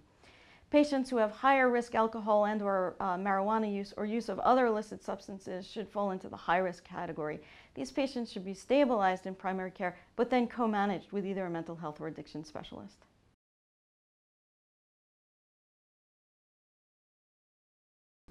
Patients 0.72 1.08
who 1.08 1.18
have 1.18 1.30
higher 1.30 1.70
risk 1.70 1.94
alcohol 1.94 2.46
and 2.46 2.62
or 2.62 2.96
uh, 2.98 3.16
marijuana 3.16 3.72
use 3.72 3.94
or 3.96 4.06
use 4.06 4.28
of 4.28 4.40
other 4.40 4.66
illicit 4.66 5.04
substances 5.04 5.64
should 5.64 5.88
fall 5.88 6.10
into 6.10 6.28
the 6.28 6.36
high 6.36 6.58
risk 6.58 6.82
category. 6.82 7.38
These 7.76 7.92
patients 7.92 8.32
should 8.32 8.44
be 8.44 8.54
stabilized 8.54 9.26
in 9.26 9.36
primary 9.36 9.70
care 9.70 9.96
but 10.16 10.30
then 10.30 10.48
co-managed 10.48 11.12
with 11.12 11.24
either 11.24 11.46
a 11.46 11.50
mental 11.50 11.76
health 11.76 12.00
or 12.00 12.08
addiction 12.08 12.44
specialist. 12.44 13.06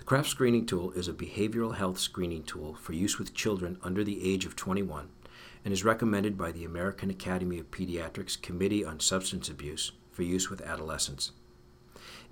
CRAFFT 0.10 0.26
screening 0.26 0.66
tool 0.66 0.92
is 0.94 1.08
a 1.08 1.14
behavioral 1.14 1.76
health 1.76 2.00
screening 2.00 2.42
tool 2.42 2.74
for 2.82 2.94
use 2.94 3.20
with 3.20 3.36
children 3.36 3.78
under 3.84 4.04
the 4.04 4.28
age 4.28 4.44
of 4.44 4.56
21 4.56 5.08
and 5.64 5.72
is 5.72 5.84
recommended 5.84 6.36
by 6.36 6.52
the 6.52 6.66
American 6.66 7.12
Academy 7.12 7.60
of 7.60 7.70
Pediatrics 7.70 8.42
Committee 8.42 8.84
on 8.84 9.00
Substance 9.00 9.50
Abuse 9.50 9.92
for 10.12 10.24
use 10.24 10.50
with 10.50 10.62
adolescents. 10.62 11.34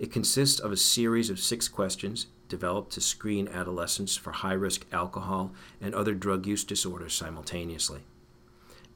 It 0.00 0.10
consists 0.10 0.58
of 0.58 0.72
a 0.72 0.76
series 0.76 1.30
of 1.30 1.38
six 1.38 1.68
questions 1.68 2.26
developed 2.48 2.90
to 2.94 3.00
screen 3.00 3.46
adolescents 3.46 4.16
for 4.16 4.32
high 4.32 4.54
risk 4.54 4.84
alcohol 4.90 5.52
and 5.80 5.94
other 5.94 6.14
drug 6.14 6.48
use 6.48 6.64
disorders 6.64 7.14
simultaneously. 7.14 8.00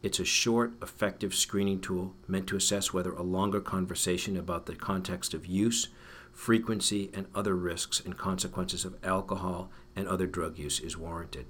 It's 0.02 0.18
a 0.18 0.24
short, 0.24 0.72
effective 0.82 1.36
screening 1.36 1.80
tool 1.80 2.14
meant 2.26 2.48
to 2.48 2.56
assess 2.56 2.92
whether 2.92 3.12
a 3.12 3.22
longer 3.22 3.60
conversation 3.60 4.36
about 4.36 4.66
the 4.66 4.74
context 4.74 5.34
of 5.34 5.46
use 5.46 5.86
frequency, 6.32 7.10
and 7.14 7.26
other 7.34 7.54
risks 7.54 8.00
and 8.00 8.16
consequences 8.16 8.84
of 8.84 8.96
alcohol 9.04 9.70
and 9.94 10.08
other 10.08 10.26
drug 10.26 10.58
use 10.58 10.80
is 10.80 10.96
warranted. 10.96 11.46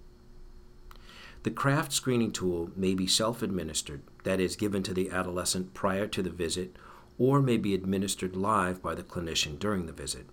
The 1.45 1.51
CRAFFT 1.51 1.93
screening 1.93 2.31
tool 2.33 2.71
may 2.77 2.95
be 2.95 3.07
self 3.07 3.43
administered, 3.43 4.03
that 4.25 4.41
is, 4.41 4.55
given 4.55 4.83
to 4.85 4.95
the 4.95 5.11
adolescent 5.11 5.75
prior 5.75 6.07
to 6.09 6.23
the 6.23 6.31
visit, 6.31 6.77
or 7.19 7.41
may 7.43 7.57
be 7.57 7.75
administered 7.75 8.37
live 8.37 8.83
by 8.83 8.95
the 8.95 9.03
clinician 9.03 9.59
during 9.59 9.87
the 9.87 9.93
visit. 9.93 10.27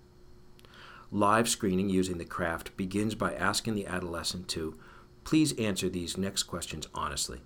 Live 1.11 1.49
screening 1.49 1.89
using 1.89 2.19
the 2.19 2.25
CRAFFT 2.25 2.77
begins 2.77 3.15
by 3.15 3.33
asking 3.33 3.75
the 3.75 3.87
adolescent 3.87 4.47
to 4.49 4.77
please 5.23 5.57
answer 5.57 5.89
these 5.89 6.17
next 6.17 6.43
questions 6.43 6.87
honestly, 6.93 7.41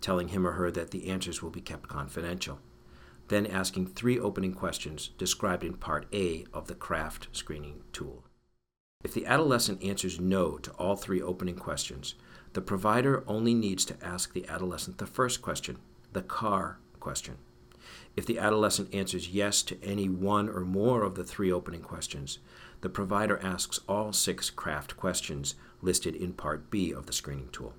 telling 0.00 0.28
him 0.28 0.46
or 0.46 0.52
her 0.52 0.70
that 0.70 0.90
the 0.90 1.08
answers 1.08 1.42
will 1.42 1.50
be 1.50 1.60
kept 1.60 1.88
confidential 1.88 2.58
then 3.30 3.46
asking 3.46 3.86
three 3.86 4.18
opening 4.18 4.52
questions 4.52 5.10
described 5.16 5.62
in 5.62 5.74
Part 5.74 6.06
A 6.12 6.44
of 6.52 6.66
the 6.66 6.74
CRAFFT 6.74 7.28
screening 7.30 7.82
tool. 7.92 8.24
If 9.04 9.14
the 9.14 9.24
adolescent 9.24 9.82
answers 9.84 10.18
no 10.18 10.58
to 10.58 10.72
all 10.72 10.96
three 10.96 11.22
opening 11.22 11.54
questions, 11.54 12.16
the 12.54 12.60
provider 12.60 13.22
only 13.28 13.54
needs 13.54 13.84
to 13.84 14.04
ask 14.04 14.32
the 14.32 14.48
adolescent 14.48 14.98
the 14.98 15.06
first 15.06 15.40
question, 15.42 15.78
the 16.12 16.22
CAR 16.22 16.80
question. 16.98 17.38
If 18.16 18.26
the 18.26 18.40
adolescent 18.40 18.92
answers 18.92 19.28
yes 19.28 19.62
to 19.62 19.82
any 19.82 20.08
one 20.08 20.48
or 20.48 20.62
more 20.62 21.04
of 21.04 21.14
the 21.14 21.24
three 21.24 21.52
opening 21.52 21.82
questions, 21.82 22.40
the 22.80 22.88
provider 22.88 23.38
asks 23.44 23.78
all 23.88 24.12
six 24.12 24.50
CRAFFT 24.50 24.96
questions 24.96 25.54
listed 25.80 26.16
in 26.16 26.32
Part 26.32 26.68
B 26.68 26.92
of 26.92 27.06
the 27.06 27.12
screening 27.12 27.50
tool. 27.52 27.74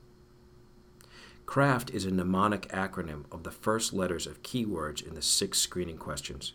CRAFFT 1.51 1.89
is 1.89 2.05
a 2.05 2.11
mnemonic 2.11 2.69
acronym 2.69 3.25
of 3.29 3.43
the 3.43 3.51
first 3.51 3.91
letters 3.91 4.25
of 4.25 4.41
keywords 4.41 5.05
in 5.05 5.15
the 5.15 5.21
six 5.21 5.59
screening 5.59 5.97
questions. 5.97 6.53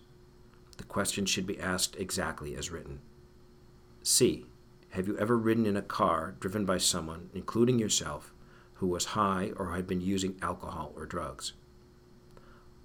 The 0.79 0.85
question 0.85 1.27
should 1.27 1.47
be 1.47 1.61
asked 1.61 1.97
exactly 1.97 2.57
as 2.57 2.71
written. 2.71 3.01
C. 4.03 4.47
Have 4.93 5.07
you 5.07 5.19
ever 5.19 5.37
ridden 5.37 5.67
in 5.67 5.77
a 5.77 5.83
car 5.83 6.35
driven 6.41 6.65
by 6.65 6.79
someone, 6.79 7.29
including 7.35 7.79
yourself, 7.79 8.33
who 8.77 8.87
was 8.87 9.05
high 9.13 9.53
or 9.59 9.75
had 9.75 9.87
been 9.87 10.01
using 10.01 10.39
alcohol 10.41 10.95
or 10.97 11.05
drugs? 11.05 11.53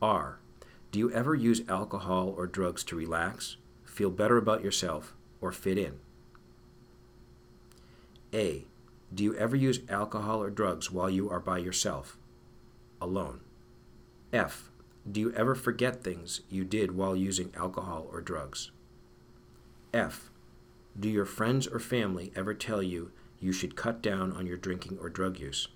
R. 0.01 0.39
Do 0.91 1.00
you 1.00 1.10
ever 1.13 1.34
use 1.34 1.62
alcohol 1.70 2.34
or 2.36 2.46
drugs 2.46 2.84
to 2.84 2.98
relax, 2.98 3.56
feel 3.86 4.10
better 4.10 4.36
about 4.36 4.65
yourself, 4.65 5.15
or 5.39 5.53
fit 5.53 5.77
in? 5.77 6.00
A. 8.34 8.65
Do 9.13 9.24
you 9.24 9.36
ever 9.36 9.56
use 9.56 9.82
alcohol 9.89 10.41
or 10.41 10.50
drugs 10.50 10.89
while 10.89 11.10
you 11.10 11.30
are 11.30 11.39
by 11.39 11.58
yourself, 11.58 12.18
alone? 13.01 13.41
F. 14.32 14.70
Do 15.10 15.20
you 15.20 15.34
ever 15.34 15.56
forget 15.56 16.03
things 16.03 16.41
you 16.50 16.63
did 16.63 16.91
while 16.91 17.15
using 17.15 17.51
alcohol 17.56 18.08
or 18.12 18.22
drugs? 18.22 18.72
F. 19.94 20.30
Do 20.98 21.10
your 21.10 21.25
friends 21.25 21.68
or 21.68 21.80
family 21.80 22.32
ever 22.36 22.53
tell 22.53 22.82
you 22.82 23.12
you 23.39 23.51
should 23.51 23.75
cut 23.75 24.01
down 24.01 24.32
on 24.32 24.46
your 24.48 24.58
drinking 24.58 24.98
or 25.01 25.10
drug 25.10 25.39
use? 25.39 25.68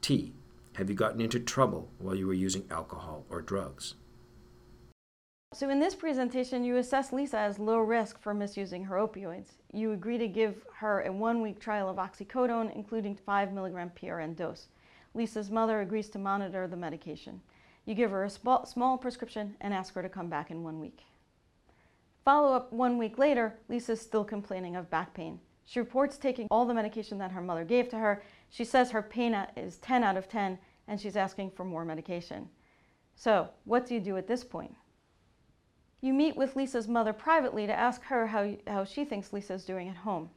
T. 0.00 0.32
Have 0.76 0.88
you 0.88 0.96
gotten 0.96 1.20
into 1.20 1.38
trouble 1.38 1.88
while 1.98 2.14
you 2.14 2.26
were 2.26 2.32
using 2.32 2.66
alcohol 2.70 3.24
or 3.28 3.42
drugs? 3.42 3.94
So 5.54 5.70
in 5.70 5.78
this 5.78 5.94
presentation, 5.94 6.64
you 6.64 6.78
assess 6.78 7.12
Lisa 7.12 7.38
as 7.38 7.60
low 7.60 7.78
risk 7.78 8.20
for 8.20 8.34
misusing 8.34 8.82
her 8.86 8.96
opioids. 8.96 9.52
You 9.72 9.92
agree 9.92 10.18
to 10.18 10.26
give 10.26 10.66
her 10.78 11.02
a 11.02 11.12
one-week 11.12 11.60
trial 11.60 11.88
of 11.88 11.96
oxycodone, 11.96 12.74
including 12.74 13.14
5 13.14 13.52
milligram 13.52 13.92
PRN 13.94 14.34
dose. 14.34 14.66
Lisa's 15.14 15.52
mother 15.52 15.80
agrees 15.80 16.08
to 16.08 16.18
monitor 16.18 16.66
the 16.66 16.76
medication. 16.76 17.40
You 17.86 17.94
give 17.94 18.10
her 18.10 18.24
a 18.24 18.30
small 18.30 18.98
prescription 18.98 19.54
and 19.60 19.72
ask 19.72 19.94
her 19.94 20.02
to 20.02 20.08
come 20.08 20.28
back 20.28 20.50
in 20.50 20.64
one 20.64 20.80
week. 20.80 21.04
Follow 22.24 22.52
up 22.52 22.72
one 22.72 22.98
week 22.98 23.16
later, 23.16 23.54
Lisa's 23.68 24.00
still 24.00 24.24
complaining 24.24 24.74
of 24.74 24.90
back 24.90 25.14
pain. 25.14 25.38
She 25.64 25.78
reports 25.78 26.18
taking 26.18 26.48
all 26.50 26.66
the 26.66 26.74
medication 26.74 27.16
that 27.18 27.30
her 27.30 27.40
mother 27.40 27.64
gave 27.64 27.88
to 27.90 27.98
her. 27.98 28.24
She 28.50 28.64
says 28.64 28.90
her 28.90 29.02
pain 29.02 29.34
is 29.56 29.76
10 29.76 30.02
out 30.02 30.16
of 30.16 30.28
10 30.28 30.58
and 30.88 31.00
she's 31.00 31.16
asking 31.16 31.52
for 31.52 31.64
more 31.64 31.84
medication. 31.84 32.48
So 33.14 33.50
what 33.66 33.86
do 33.86 33.94
you 33.94 34.00
do 34.00 34.16
at 34.16 34.26
this 34.26 34.42
point? 34.42 34.74
You 36.04 36.12
meet 36.12 36.36
with 36.36 36.54
Lisa's 36.54 36.86
mother 36.86 37.14
privately 37.14 37.66
to 37.66 37.72
ask 37.72 38.02
her 38.02 38.26
how, 38.26 38.54
how 38.66 38.84
she 38.84 39.06
thinks 39.06 39.32
Lisa's 39.32 39.64
doing 39.64 39.88
at 39.88 39.96
home. 39.96 40.28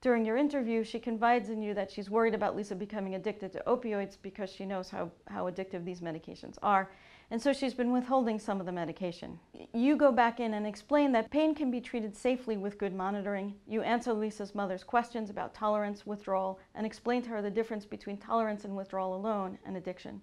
During 0.00 0.24
your 0.24 0.36
interview, 0.36 0.84
she 0.84 1.00
confides 1.00 1.48
in 1.48 1.60
you 1.60 1.74
that 1.74 1.90
she's 1.90 2.10
worried 2.10 2.32
about 2.32 2.54
Lisa 2.54 2.76
becoming 2.76 3.16
addicted 3.16 3.50
to 3.54 3.62
opioids 3.66 4.16
because 4.22 4.50
she 4.50 4.64
knows 4.64 4.90
how, 4.90 5.10
how 5.26 5.50
addictive 5.50 5.84
these 5.84 6.00
medications 6.00 6.58
are, 6.62 6.92
and 7.32 7.42
so 7.42 7.52
she's 7.52 7.74
been 7.74 7.90
withholding 7.90 8.38
some 8.38 8.60
of 8.60 8.66
the 8.66 8.70
medication. 8.70 9.36
You 9.72 9.96
go 9.96 10.12
back 10.12 10.38
in 10.38 10.54
and 10.54 10.64
explain 10.64 11.10
that 11.10 11.28
pain 11.28 11.56
can 11.56 11.72
be 11.72 11.80
treated 11.80 12.16
safely 12.16 12.56
with 12.56 12.78
good 12.78 12.94
monitoring. 12.94 13.56
You 13.66 13.82
answer 13.82 14.12
Lisa's 14.12 14.54
mother's 14.54 14.84
questions 14.84 15.28
about 15.28 15.54
tolerance, 15.54 16.06
withdrawal, 16.06 16.60
and 16.76 16.86
explain 16.86 17.20
to 17.22 17.30
her 17.30 17.42
the 17.42 17.50
difference 17.50 17.84
between 17.84 18.18
tolerance 18.18 18.64
and 18.64 18.76
withdrawal 18.76 19.16
alone 19.16 19.58
and 19.66 19.76
addiction. 19.76 20.22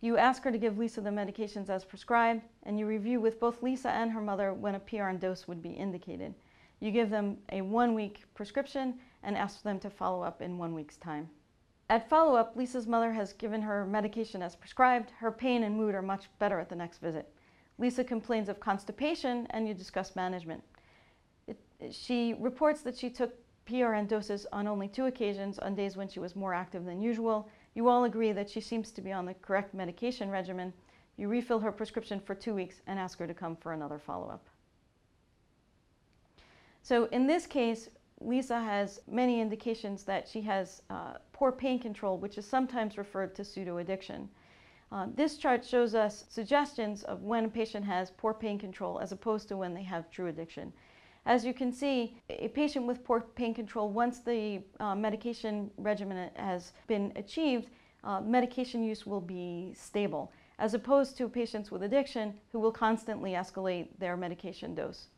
You 0.00 0.16
ask 0.16 0.44
her 0.44 0.52
to 0.52 0.58
give 0.58 0.78
Lisa 0.78 1.00
the 1.00 1.10
medications 1.10 1.68
as 1.68 1.84
prescribed, 1.84 2.42
and 2.62 2.78
you 2.78 2.86
review 2.86 3.20
with 3.20 3.40
both 3.40 3.62
Lisa 3.62 3.90
and 3.90 4.12
her 4.12 4.20
mother 4.20 4.54
when 4.54 4.76
a 4.76 4.80
PRN 4.80 5.18
dose 5.18 5.48
would 5.48 5.60
be 5.60 5.70
indicated. 5.70 6.34
You 6.78 6.92
give 6.92 7.10
them 7.10 7.38
a 7.50 7.62
one 7.62 7.94
week 7.94 8.22
prescription 8.34 9.00
and 9.24 9.36
ask 9.36 9.62
them 9.62 9.80
to 9.80 9.90
follow 9.90 10.22
up 10.22 10.40
in 10.40 10.56
one 10.56 10.72
week's 10.72 10.96
time. 10.96 11.28
At 11.90 12.08
follow 12.08 12.36
up, 12.36 12.54
Lisa's 12.54 12.86
mother 12.86 13.12
has 13.12 13.32
given 13.32 13.62
her 13.62 13.86
medication 13.86 14.42
as 14.42 14.54
prescribed. 14.54 15.10
Her 15.18 15.32
pain 15.32 15.64
and 15.64 15.74
mood 15.74 15.94
are 15.94 16.02
much 16.02 16.28
better 16.38 16.60
at 16.60 16.68
the 16.68 16.76
next 16.76 16.98
visit. 16.98 17.32
Lisa 17.78 18.04
complains 18.04 18.48
of 18.48 18.60
constipation 18.60 19.46
and 19.50 19.66
you 19.66 19.74
discuss 19.74 20.14
management. 20.14 20.62
It, 21.48 21.58
she 21.90 22.34
reports 22.38 22.82
that 22.82 22.96
she 22.96 23.10
took 23.10 23.34
PRN 23.66 24.06
doses 24.06 24.46
on 24.52 24.68
only 24.68 24.88
two 24.88 25.06
occasions 25.06 25.58
on 25.58 25.74
days 25.74 25.96
when 25.96 26.08
she 26.08 26.20
was 26.20 26.36
more 26.36 26.54
active 26.54 26.84
than 26.84 27.00
usual. 27.00 27.48
You 27.78 27.88
all 27.88 28.02
agree 28.02 28.32
that 28.32 28.50
she 28.50 28.60
seems 28.60 28.90
to 28.90 29.00
be 29.00 29.12
on 29.12 29.24
the 29.24 29.34
correct 29.34 29.72
medication 29.72 30.30
regimen. 30.30 30.72
You 31.16 31.28
refill 31.28 31.60
her 31.60 31.70
prescription 31.70 32.18
for 32.18 32.34
two 32.34 32.52
weeks 32.52 32.82
and 32.88 32.98
ask 32.98 33.20
her 33.20 33.26
to 33.28 33.32
come 33.32 33.54
for 33.54 33.72
another 33.72 34.00
follow 34.00 34.28
up. 34.28 34.48
So 36.82 37.04
in 37.12 37.28
this 37.28 37.46
case, 37.46 37.88
Lisa 38.20 38.58
has 38.60 39.00
many 39.06 39.40
indications 39.40 40.02
that 40.02 40.26
she 40.26 40.40
has 40.40 40.82
uh, 40.90 41.18
poor 41.32 41.52
pain 41.52 41.78
control, 41.78 42.18
which 42.18 42.36
is 42.36 42.44
sometimes 42.44 42.98
referred 42.98 43.36
to 43.36 43.44
pseudo 43.44 43.78
addiction. 43.78 44.28
Uh, 44.90 45.06
this 45.14 45.36
chart 45.36 45.64
shows 45.64 45.94
us 45.94 46.24
suggestions 46.28 47.04
of 47.04 47.22
when 47.22 47.44
a 47.44 47.48
patient 47.48 47.84
has 47.84 48.10
poor 48.10 48.34
pain 48.34 48.58
control 48.58 48.98
as 48.98 49.12
opposed 49.12 49.46
to 49.46 49.56
when 49.56 49.72
they 49.72 49.84
have 49.84 50.10
true 50.10 50.26
addiction. 50.26 50.72
As 51.28 51.44
you 51.44 51.52
can 51.52 51.74
see, 51.74 52.16
a 52.30 52.48
patient 52.48 52.86
with 52.86 53.04
poor 53.04 53.20
pain 53.20 53.52
control, 53.52 53.90
once 53.90 54.20
the 54.20 54.62
uh, 54.80 54.94
medication 54.94 55.70
regimen 55.76 56.30
has 56.36 56.72
been 56.86 57.12
achieved, 57.16 57.68
uh, 58.02 58.22
medication 58.22 58.82
use 58.82 59.06
will 59.06 59.20
be 59.20 59.74
stable, 59.76 60.32
as 60.58 60.72
opposed 60.72 61.18
to 61.18 61.28
patients 61.28 61.70
with 61.70 61.82
addiction 61.82 62.32
who 62.50 62.58
will 62.58 62.72
constantly 62.72 63.32
escalate 63.32 63.88
their 63.98 64.16
medication 64.16 64.74
dose. 64.74 65.08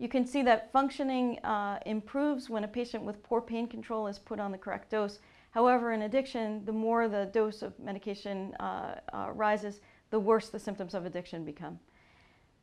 You 0.00 0.08
can 0.08 0.26
see 0.26 0.42
that 0.42 0.72
functioning 0.72 1.38
uh, 1.44 1.78
improves 1.86 2.50
when 2.50 2.64
a 2.64 2.68
patient 2.68 3.04
with 3.04 3.22
poor 3.22 3.40
pain 3.40 3.68
control 3.68 4.08
is 4.08 4.18
put 4.18 4.40
on 4.40 4.50
the 4.50 4.58
correct 4.58 4.90
dose. 4.90 5.20
However, 5.52 5.92
in 5.92 6.02
addiction, 6.02 6.64
the 6.64 6.72
more 6.72 7.06
the 7.06 7.30
dose 7.32 7.62
of 7.62 7.78
medication 7.78 8.52
uh, 8.58 8.96
uh, 9.12 9.30
rises, 9.32 9.80
the 10.10 10.18
worse 10.18 10.48
the 10.48 10.58
symptoms 10.58 10.94
of 10.94 11.06
addiction 11.06 11.44
become. 11.44 11.78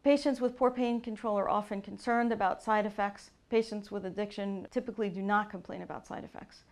Patients 0.04 0.40
with 0.40 0.56
poor 0.56 0.72
pain 0.72 1.02
control 1.02 1.38
are 1.38 1.50
often 1.50 1.82
concerned 1.82 2.32
about 2.32 2.64
side 2.64 2.86
effects. 2.86 3.32
Patients 3.50 3.92
with 3.92 4.06
addiction 4.06 4.68
typically 4.72 5.10
do 5.10 5.22
not 5.22 5.50
complain 5.50 5.82
about 5.82 6.08
side 6.08 6.24
effects. 6.24 6.64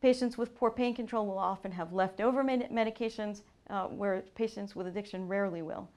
Patients 0.00 0.38
with 0.38 0.54
poor 0.54 0.70
pain 0.70 0.94
control 0.94 1.26
will 1.26 1.38
often 1.38 1.72
have 1.72 1.92
leftover 1.92 2.42
med 2.42 2.70
medications, 2.72 3.42
uh, 3.70 3.84
where 3.84 4.22
patients 4.34 4.74
with 4.74 4.86
addiction 4.86 5.28
rarely 5.28 5.62
will. 5.62 5.88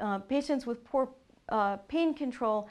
Uh, 0.00 0.18
patients 0.18 0.66
with 0.66 0.82
poor 0.84 1.10
uh, 1.50 1.76
pain 1.88 2.14
control 2.14 2.68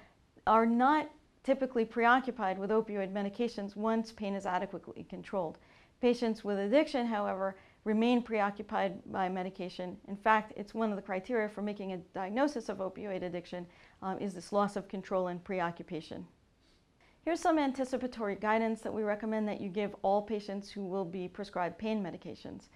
are 0.48 0.65
not 0.65 1.09
typically 1.43 1.86
preoccupied 1.86 2.57
with 2.57 2.71
opioid 2.71 3.13
medications 3.13 3.75
once 3.75 4.12
pain 4.12 4.33
is 4.33 4.45
adequately 4.45 5.05
controlled. 5.09 5.59
Patients 6.01 6.43
with 6.43 6.58
addiction, 6.58 7.06
however, 7.06 7.56
remain 7.84 8.22
preoccupied 8.22 9.00
by 9.12 9.30
medication. 9.30 9.98
In 10.08 10.18
fact, 10.18 10.54
it's 10.56 10.74
one 10.74 10.89
of 10.89 10.96
the 10.96 11.02
criteria 11.02 11.50
for 11.50 11.62
making 11.62 11.94
a 11.94 11.98
diagnosis 12.13 12.70
of 12.70 12.80
opioid 12.80 13.24
addiction 13.24 13.65
um, 14.02 14.20
is 14.20 14.34
this 14.34 14.52
loss 14.52 14.76
of 14.76 14.88
control 14.88 15.28
and 15.28 15.44
preoccupation. 15.44 16.26
Here's 17.24 17.39
some 17.39 17.60
anticipatory 17.60 18.36
guidance 18.36 18.82
that 18.82 18.94
we 18.94 19.04
recommend 19.04 19.48
that 19.48 19.62
you 19.62 19.70
give 19.70 19.96
all 20.02 20.22
patients 20.22 20.70
who 20.72 20.86
will 20.86 21.06
be 21.06 21.28
prescribed 21.28 21.78
pain 21.78 22.04
medications. 22.04 22.70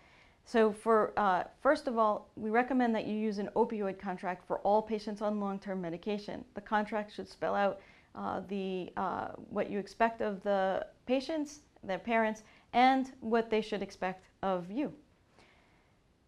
So 0.45 0.71
for, 0.71 1.13
uh, 1.17 1.45
first 1.61 1.87
of 1.87 1.97
all, 1.97 2.29
we 2.35 2.49
recommend 2.49 2.93
that 2.95 3.05
you 3.05 3.15
use 3.15 3.39
an 3.39 3.49
opioid 3.55 3.97
contract 3.97 4.45
for 4.45 4.59
all 4.59 4.81
patients 4.81 5.21
on 5.21 5.39
long-term 5.39 5.81
medication. 5.81 6.43
The 6.53 6.61
contract 6.61 7.13
should 7.13 7.29
spell 7.29 7.55
out 7.55 7.79
uh, 8.15 8.41
the, 8.47 8.91
uh, 8.97 9.29
what 9.49 9.69
you 9.71 9.79
expect 9.79 10.21
of 10.21 10.43
the 10.43 10.85
patients, 11.05 11.61
their 11.83 11.99
parents, 11.99 12.43
and 12.73 13.11
what 13.19 13.49
they 13.49 13.61
should 13.61 13.81
expect 13.81 14.25
of 14.41 14.71
you. 14.71 14.93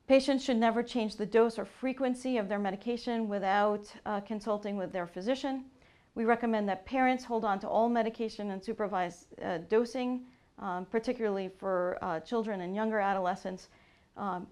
Patients 0.07 0.43
should 0.43 0.57
never 0.57 0.83
change 0.83 1.15
the 1.15 1.25
dose 1.25 1.57
or 1.57 1.65
frequency 1.65 2.37
of 2.37 2.47
their 2.47 2.59
medication 2.59 3.27
without 3.27 3.91
uh, 4.05 4.21
consulting 4.21 4.77
with 4.77 4.91
their 4.91 5.07
physician. 5.07 5.65
We 6.13 6.25
recommend 6.25 6.69
that 6.69 6.85
parents 6.85 7.23
hold 7.23 7.43
on 7.43 7.59
to 7.59 7.67
all 7.67 7.89
medication 7.89 8.51
and 8.51 8.63
supervise 8.63 9.25
uh, 9.43 9.57
dosing, 9.69 10.25
um, 10.59 10.85
particularly 10.85 11.49
for 11.49 11.97
uh, 12.01 12.19
children 12.19 12.61
and 12.61 12.75
younger 12.75 12.99
adolescents, 12.99 13.69
um, 14.15 14.47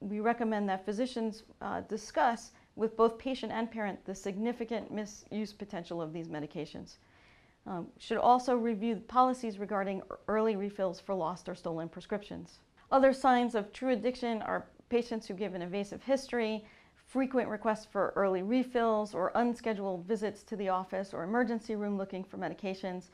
we 0.00 0.20
recommend 0.20 0.68
that 0.68 0.84
physicians 0.84 1.44
uh, 1.60 1.80
discuss 1.82 2.52
with 2.76 2.96
both 2.96 3.18
patient 3.18 3.52
and 3.52 3.70
parent 3.70 4.04
the 4.04 4.14
significant 4.14 4.90
misuse 4.90 5.52
potential 5.52 6.02
of 6.02 6.12
these 6.12 6.28
medications. 6.28 6.96
Um, 7.66 7.88
should 7.98 8.18
also 8.18 8.56
review 8.56 8.96
policies 8.96 9.58
regarding 9.58 10.02
early 10.28 10.54
refills 10.54 11.00
for 11.00 11.14
lost 11.14 11.48
or 11.48 11.54
stolen 11.54 11.88
prescriptions. 11.88 12.58
Other 12.92 13.12
signs 13.12 13.54
of 13.54 13.72
true 13.72 13.92
addiction 13.92 14.42
are 14.42 14.66
patients 14.90 15.26
who 15.26 15.34
give 15.34 15.54
an 15.54 15.62
evasive 15.62 16.02
history, 16.02 16.66
frequent 17.06 17.48
requests 17.48 17.86
for 17.86 18.12
early 18.16 18.42
refills 18.42 19.14
or 19.14 19.32
unscheduled 19.34 20.04
visits 20.04 20.42
to 20.42 20.56
the 20.56 20.68
office 20.68 21.14
or 21.14 21.22
emergency 21.22 21.74
room 21.74 21.96
looking 21.96 22.22
for 22.22 22.36
medications, 22.36 23.08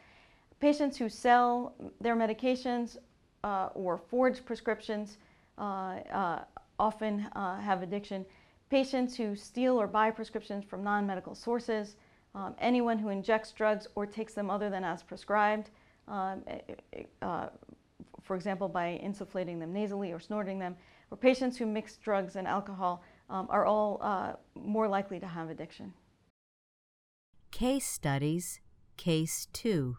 patients 0.58 0.96
who 0.96 1.08
sell 1.08 1.74
their 2.00 2.16
medications 2.16 2.96
uh, 3.44 3.68
or 3.74 3.98
forge 3.98 4.44
prescriptions 4.44 5.18
uh, 5.58 6.00
uh, 6.12 6.40
often 6.78 7.18
have 7.34 7.82
addiction. 7.82 8.24
Patients 8.68 9.16
who 9.16 9.34
steal 9.34 9.80
or 9.80 9.86
buy 9.86 10.10
prescriptions 10.10 10.64
from 10.64 10.84
non-medical 10.84 11.34
sources, 11.34 11.96
um, 12.35 12.55
anyone 12.59 12.99
who 12.99 13.09
injects 13.09 13.53
drugs 13.53 13.87
or 13.95 14.07
takes 14.07 14.35
them 14.35 14.51
other 14.51 14.71
than 14.71 14.85
as 14.85 15.03
prescribed, 15.03 15.71
um, 16.09 16.43
uh, 17.23 17.49
for 18.23 18.37
example, 18.37 18.69
by 18.69 19.01
insufflating 19.03 19.59
them 19.59 19.73
nasally 19.73 20.12
or 20.12 20.21
snorting 20.21 20.59
them, 20.59 20.77
or 21.11 21.16
patients 21.16 21.57
who 21.57 21.66
mix 21.66 21.97
drugs 21.97 22.37
and 22.37 22.47
alcohol 22.47 23.03
um, 23.29 23.47
are 23.51 23.66
all 23.66 23.99
uh, 24.01 24.33
more 24.55 24.88
likely 24.88 25.19
to 25.19 25.27
have 25.27 25.51
addiction. 25.51 25.93
Case 27.51 27.87
Studies, 27.87 28.61
Case 28.97 29.49
2 29.53 29.97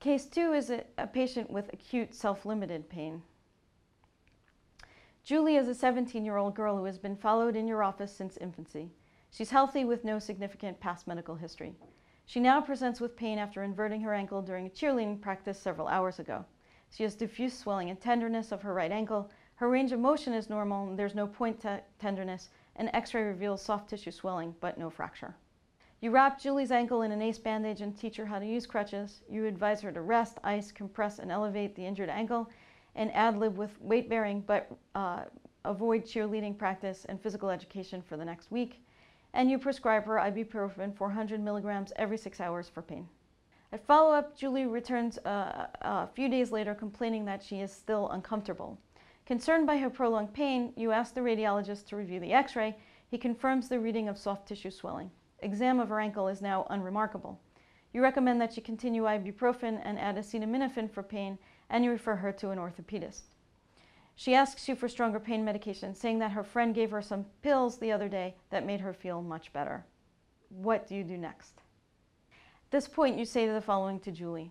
Case 0.00 0.24
two 0.24 0.54
is 0.54 0.70
a, 0.70 0.84
a 0.96 1.06
patient 1.06 1.50
with 1.50 1.70
acute 1.74 2.14
self-limited 2.14 2.88
pain. 2.88 3.22
Julie 5.22 5.56
is 5.56 5.68
a 5.68 5.74
17-year-old 5.74 6.54
girl 6.54 6.78
who 6.78 6.86
has 6.86 6.98
been 6.98 7.16
followed 7.16 7.54
in 7.54 7.68
your 7.68 7.82
office 7.82 8.16
since 8.16 8.38
infancy. 8.38 8.90
She's 9.30 9.50
healthy 9.50 9.84
with 9.84 10.04
no 10.04 10.18
significant 10.18 10.80
past 10.80 11.06
medical 11.06 11.36
history. 11.36 11.74
She 12.26 12.40
now 12.40 12.60
presents 12.60 13.00
with 13.00 13.16
pain 13.16 13.38
after 13.38 13.62
inverting 13.62 14.00
her 14.02 14.14
ankle 14.14 14.42
during 14.42 14.66
a 14.66 14.70
cheerleading 14.70 15.20
practice 15.20 15.58
several 15.58 15.88
hours 15.88 16.18
ago. 16.18 16.44
She 16.90 17.04
has 17.04 17.14
diffuse 17.14 17.56
swelling 17.56 17.90
and 17.90 18.00
tenderness 18.00 18.50
of 18.52 18.62
her 18.62 18.74
right 18.74 18.90
ankle. 18.90 19.30
Her 19.54 19.68
range 19.68 19.92
of 19.92 20.00
motion 20.00 20.32
is 20.32 20.50
normal 20.50 20.88
and 20.88 20.98
there's 20.98 21.14
no 21.14 21.26
point 21.26 21.64
tenderness. 21.98 22.50
An 22.76 22.90
x-ray 22.92 23.22
reveals 23.22 23.62
soft 23.62 23.90
tissue 23.90 24.10
swelling 24.10 24.54
but 24.60 24.78
no 24.78 24.90
fracture. 24.90 25.34
You 26.00 26.10
wrap 26.10 26.40
Julie's 26.40 26.72
ankle 26.72 27.02
in 27.02 27.12
an 27.12 27.20
ACE 27.20 27.38
bandage 27.38 27.82
and 27.82 27.96
teach 27.96 28.16
her 28.16 28.26
how 28.26 28.38
to 28.38 28.46
use 28.46 28.66
crutches. 28.66 29.20
You 29.28 29.46
advise 29.46 29.82
her 29.82 29.92
to 29.92 30.00
rest, 30.00 30.38
ice, 30.42 30.72
compress, 30.72 31.18
and 31.18 31.30
elevate 31.30 31.76
the 31.76 31.84
injured 31.84 32.08
ankle, 32.08 32.48
and 32.94 33.14
ad 33.14 33.36
lib 33.38 33.58
with 33.58 33.78
weight 33.80 34.08
bearing, 34.08 34.40
but 34.40 34.72
uh, 34.94 35.24
avoid 35.66 36.04
cheerleading 36.04 36.56
practice 36.56 37.04
and 37.08 37.20
physical 37.20 37.50
education 37.50 38.02
for 38.02 38.16
the 38.16 38.24
next 38.24 38.50
week. 38.50 38.82
And 39.34 39.50
you 39.50 39.58
prescribe 39.58 40.04
her 40.06 40.16
ibuprofen 40.16 40.96
400 40.96 41.40
milligrams 41.40 41.92
every 41.96 42.18
six 42.18 42.40
hours 42.40 42.68
for 42.68 42.82
pain. 42.82 43.08
At 43.72 43.86
follow 43.86 44.12
up, 44.12 44.36
Julie 44.36 44.66
returns 44.66 45.18
uh, 45.18 45.66
a 45.82 46.08
few 46.08 46.28
days 46.28 46.50
later 46.50 46.74
complaining 46.74 47.24
that 47.26 47.42
she 47.42 47.60
is 47.60 47.72
still 47.72 48.08
uncomfortable. 48.10 48.78
Concerned 49.26 49.66
by 49.66 49.78
her 49.78 49.90
prolonged 49.90 50.32
pain, 50.32 50.72
you 50.76 50.90
ask 50.90 51.14
the 51.14 51.20
radiologist 51.20 51.86
to 51.86 51.96
review 51.96 52.18
the 52.18 52.32
x 52.32 52.56
ray. 52.56 52.76
He 53.08 53.18
confirms 53.18 53.68
the 53.68 53.78
reading 53.78 54.08
of 54.08 54.18
soft 54.18 54.48
tissue 54.48 54.70
swelling 54.70 55.10
exam 55.42 55.80
of 55.80 55.88
her 55.88 56.00
ankle 56.00 56.28
is 56.28 56.42
now 56.42 56.66
unremarkable. 56.70 57.40
You 57.92 58.02
recommend 58.02 58.40
that 58.40 58.52
she 58.52 58.60
continue 58.60 59.04
ibuprofen 59.04 59.80
and 59.82 59.98
add 59.98 60.16
acetaminophen 60.16 60.90
for 60.90 61.02
pain, 61.02 61.38
and 61.68 61.84
you 61.84 61.90
refer 61.90 62.16
her 62.16 62.32
to 62.32 62.50
an 62.50 62.58
orthopedist. 62.58 63.22
She 64.20 64.34
asks 64.34 64.68
you 64.68 64.76
for 64.76 64.86
stronger 64.86 65.18
pain 65.18 65.46
medication, 65.46 65.94
saying 65.94 66.18
that 66.18 66.32
her 66.32 66.44
friend 66.44 66.74
gave 66.74 66.90
her 66.90 67.00
some 67.00 67.24
pills 67.40 67.78
the 67.78 67.90
other 67.90 68.06
day 68.06 68.34
that 68.50 68.66
made 68.66 68.82
her 68.82 68.92
feel 68.92 69.22
much 69.22 69.50
better. 69.54 69.86
What 70.50 70.86
do 70.86 70.94
you 70.94 71.04
do 71.04 71.16
next? 71.16 71.62
At 72.30 72.70
this 72.70 72.86
point, 72.86 73.18
you 73.18 73.24
say 73.24 73.48
the 73.48 73.62
following 73.62 73.98
to 74.00 74.12
Julie 74.12 74.50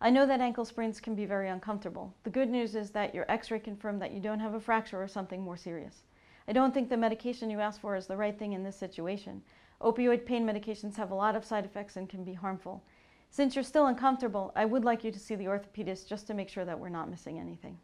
I 0.00 0.08
know 0.08 0.24
that 0.24 0.40
ankle 0.40 0.64
sprains 0.64 0.98
can 0.98 1.14
be 1.14 1.26
very 1.26 1.50
uncomfortable. 1.50 2.14
The 2.22 2.30
good 2.30 2.48
news 2.48 2.74
is 2.74 2.88
that 2.92 3.14
your 3.14 3.30
x 3.30 3.50
ray 3.50 3.58
confirmed 3.58 4.00
that 4.00 4.12
you 4.12 4.18
don't 4.18 4.40
have 4.40 4.54
a 4.54 4.60
fracture 4.60 5.02
or 5.02 5.08
something 5.08 5.42
more 5.42 5.58
serious. 5.58 6.04
I 6.48 6.54
don't 6.54 6.72
think 6.72 6.88
the 6.88 6.96
medication 6.96 7.50
you 7.50 7.60
asked 7.60 7.82
for 7.82 7.96
is 7.96 8.06
the 8.06 8.16
right 8.16 8.38
thing 8.38 8.54
in 8.54 8.64
this 8.64 8.76
situation. 8.76 9.42
Opioid 9.82 10.24
pain 10.24 10.46
medications 10.46 10.96
have 10.96 11.10
a 11.10 11.14
lot 11.14 11.36
of 11.36 11.44
side 11.44 11.66
effects 11.66 11.96
and 11.96 12.08
can 12.08 12.24
be 12.24 12.32
harmful. 12.32 12.82
Since 13.28 13.56
you're 13.56 13.62
still 13.62 13.88
uncomfortable, 13.88 14.52
I 14.56 14.64
would 14.64 14.86
like 14.86 15.04
you 15.04 15.12
to 15.12 15.20
see 15.20 15.34
the 15.34 15.48
orthopedist 15.48 16.08
just 16.08 16.26
to 16.28 16.34
make 16.34 16.48
sure 16.48 16.64
that 16.64 16.80
we're 16.80 16.88
not 16.88 17.10
missing 17.10 17.38
anything. 17.38 17.78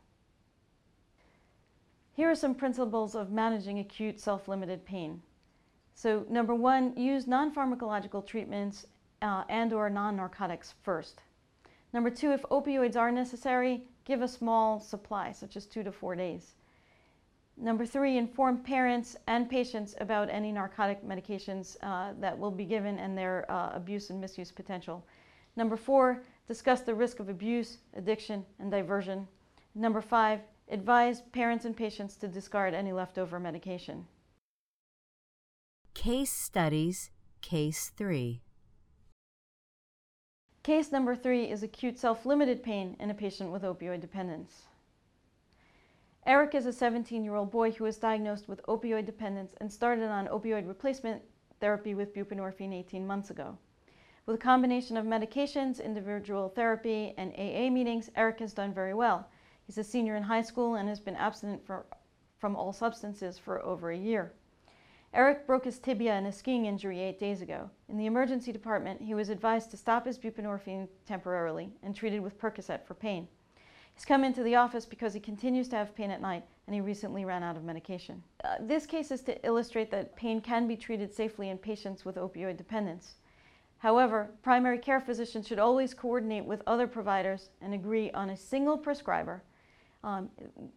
Here 2.19 2.29
are 2.29 2.35
some 2.35 2.57
principles 2.57 3.15
of 3.15 3.31
managing 3.31 3.79
acute 3.79 4.19
self-limited 4.19 4.85
pain. 4.85 5.23
So 5.95 6.27
number 6.29 6.53
one, 6.53 6.97
use 6.97 7.29
non-pharmacological 7.29 8.27
treatments 8.27 8.87
uh, 9.23 9.45
and 9.49 9.73
or 9.73 9.89
non-narcotics 9.89 10.75
first. 10.83 11.21
Number 11.93 12.11
two, 12.11 12.33
if 12.33 12.43
opioids 12.51 12.97
are 12.97 13.13
necessary, 13.13 13.85
give 14.05 14.21
a 14.21 14.27
small 14.27 14.81
supply, 14.81 15.31
such 15.31 15.57
as 15.57 15.65
two 15.65 15.85
to 15.85 15.93
four 15.93 16.17
days. 16.17 16.57
Number 17.57 17.87
three, 17.87 18.17
inform 18.19 18.65
parents 18.65 19.17
and 19.29 19.49
patients 19.49 19.95
about 20.01 20.29
any 20.29 20.51
narcotic 20.51 21.07
medications 21.07 21.77
uh, 21.85 22.15
that 22.19 22.37
will 22.37 22.51
be 22.51 22.65
given 22.65 22.99
and 22.99 23.17
their 23.17 23.49
uh, 23.49 23.71
abuse 23.75 24.11
and 24.11 24.21
misuse 24.21 24.51
potential. 24.51 25.07
Number 25.55 25.77
four, 25.77 26.25
discuss 26.49 26.81
the 26.81 26.97
risk 26.97 27.21
of 27.21 27.29
abuse, 27.29 27.79
addiction, 27.97 28.45
and 28.59 28.73
diversion. 28.73 29.29
Number 29.77 30.01
five, 30.01 30.41
Advise 30.71 31.23
parents 31.33 31.65
and 31.65 31.77
patients 31.77 32.15
to 32.17 32.29
discard 32.29 32.75
any 32.75 32.93
leftover 32.93 33.41
medication. 33.41 34.07
Case 35.95 36.31
Studies, 36.31 37.11
Case 37.41 37.91
3. 37.97 38.43
Case 40.63 40.93
number 40.93 41.17
three 41.17 41.51
is 41.51 41.63
acute 41.63 41.99
self 41.99 42.27
limited 42.27 42.63
pain 42.63 42.95
in 43.01 43.09
a 43.09 43.15
patient 43.15 43.51
with 43.51 43.63
opioid 43.63 44.03
dependence. 44.03 44.65
Eric 46.27 46.55
is 46.55 46.67
a 46.67 46.73
17 46.75 47.25
year 47.25 47.37
old 47.37 47.51
boy 47.51 47.71
who 47.71 47.85
was 47.85 47.97
diagnosed 47.97 48.49
with 48.49 48.63
opioid 48.65 49.07
dependence 49.07 49.55
and 49.63 49.73
started 49.73 50.11
on 50.11 50.27
opioid 50.27 50.69
replacement 50.69 51.23
therapy 51.59 51.95
with 51.95 52.15
buprenorphine 52.15 52.75
18 52.75 53.07
months 53.07 53.31
ago. 53.31 53.57
With 54.27 54.37
a 54.37 54.39
combination 54.39 54.99
of 54.99 55.07
medications, 55.07 55.83
individual 55.83 56.51
therapy, 56.51 57.15
and 57.17 57.33
AA 57.33 57.71
meetings, 57.71 58.11
Eric 58.15 58.41
has 58.41 58.53
done 58.53 58.75
very 58.75 58.93
well. 58.93 59.31
He's 59.69 59.77
a 59.77 59.85
senior 59.85 60.17
in 60.17 60.23
high 60.23 60.41
school 60.41 60.77
and 60.77 60.89
has 60.89 60.99
been 60.99 61.15
abstinent 61.15 61.63
for, 61.63 61.85
from 62.39 62.57
all 62.57 62.73
substances 62.73 63.37
for 63.37 63.63
over 63.63 63.91
a 63.91 63.97
year. 63.99 64.33
Eric 65.13 65.47
broke 65.47 65.67
his 65.67 65.79
tibia 65.79 66.17
in 66.17 66.25
a 66.25 66.33
skiing 66.33 66.65
injury 66.65 67.01
eight 67.01 67.21
days 67.21 67.43
ago. 67.43 67.69
In 67.91 67.99
the 67.99 68.07
emergency 68.07 68.51
department, 68.51 69.03
he 69.03 69.13
was 69.13 69.29
advised 69.29 69.71
to 69.71 69.77
stop 69.77 70.07
his 70.07 70.19
buprenorphine 70.19 70.89
temporarily 71.07 71.69
and 71.83 71.95
treated 71.95 72.21
with 72.21 72.39
Percocet 72.39 72.87
for 72.87 72.95
pain. 72.95 73.29
He's 73.95 74.07
come 74.07 74.25
into 74.25 74.43
the 74.43 74.55
office 74.55 74.87
because 74.87 75.13
he 75.13 75.21
continues 75.21 75.69
to 75.69 75.77
have 75.77 75.95
pain 75.95 76.11
at 76.11 76.23
night 76.23 76.45
and 76.67 76.75
he 76.75 76.81
recently 76.81 77.27
ran 77.27 77.43
out 77.43 77.59
of 77.59 77.65
medication. 77.65 78.23
Uh, 78.43 78.57
this 78.61 78.87
case 78.87 79.11
is 79.11 79.21
to 79.25 79.47
illustrate 79.47 79.91
that 79.91 80.17
pain 80.17 80.41
can 80.41 80.67
be 80.67 80.77
treated 80.77 81.15
safely 81.15 81.51
in 81.51 81.59
patients 81.59 82.07
with 82.07 82.17
opioid 82.17 82.57
dependence. 82.57 83.17
However, 83.77 84.31
primary 84.43 84.79
care 84.79 85.01
physicians 85.01 85.47
should 85.47 85.59
always 85.59 85.93
coordinate 85.93 86.47
with 86.47 86.63
other 86.67 86.87
providers 86.87 87.51
and 87.61 87.75
agree 87.75 88.11
on 88.13 88.31
a 88.31 88.37
single 88.37 88.79
prescriber 88.79 89.43
um, 90.05 90.29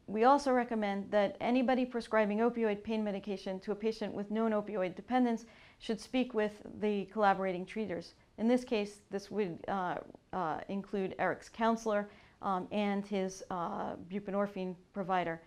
we 0.08 0.24
also 0.24 0.52
recommend 0.52 1.12
that 1.12 1.38
anybody 1.40 1.86
prescribing 1.86 2.40
opioid 2.40 2.84
pain 2.84 3.04
medication 3.04 3.60
to 3.60 3.72
a 3.72 3.76
patient 3.76 4.14
with 4.14 4.32
known 4.32 4.52
opioid 4.52 4.96
dependence 4.96 5.46
should 5.80 6.00
speak 6.00 6.34
with 6.34 6.54
the 6.80 7.06
collaborating 7.06 7.66
treaters. 7.66 8.16
In 8.40 8.48
this 8.48 8.64
case, 8.64 9.02
this 9.12 9.30
would 9.30 9.60
uh, 9.68 9.98
uh, 10.34 10.62
include 10.70 11.16
Eric's 11.20 11.50
counselor 11.50 12.10
um, 12.42 12.68
and 12.72 13.06
his 13.06 13.44
uh, 13.52 13.96
buprenorphine 14.12 14.76
provider. 14.94 15.42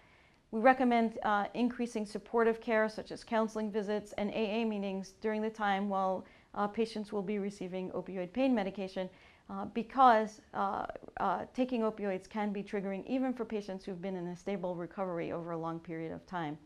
We 0.53 0.61
recommend 0.61 1.19
uh, 1.25 1.47
increasing 1.55 2.07
supportive 2.07 2.61
care 2.61 2.89
such 2.89 3.11
as 3.11 3.25
counseling 3.25 3.73
visits 3.73 4.13
and 4.13 4.31
AA 4.31 4.65
meetings 4.65 5.15
during 5.21 5.43
the 5.43 5.51
time 5.51 5.89
while 5.89 6.25
uh, 6.55 6.69
patients 6.69 7.13
will 7.13 7.23
be 7.23 7.41
receiving 7.41 7.91
opioid 7.91 8.33
pain 8.33 8.55
medication 8.55 9.11
uh, 9.51 9.67
because 9.67 10.41
uh, 10.55 10.87
uh, 11.21 11.45
taking 11.53 11.83
opioids 11.83 12.27
can 12.27 12.51
be 12.51 12.63
triggering 12.63 13.07
even 13.07 13.33
for 13.35 13.45
patients 13.45 13.85
who've 13.85 14.01
been 14.01 14.17
in 14.17 14.27
a 14.29 14.37
stable 14.37 14.75
recovery 14.75 15.33
over 15.33 15.51
a 15.51 15.59
long 15.59 15.79
period 15.79 16.13
of 16.13 16.25
time. 16.27 16.57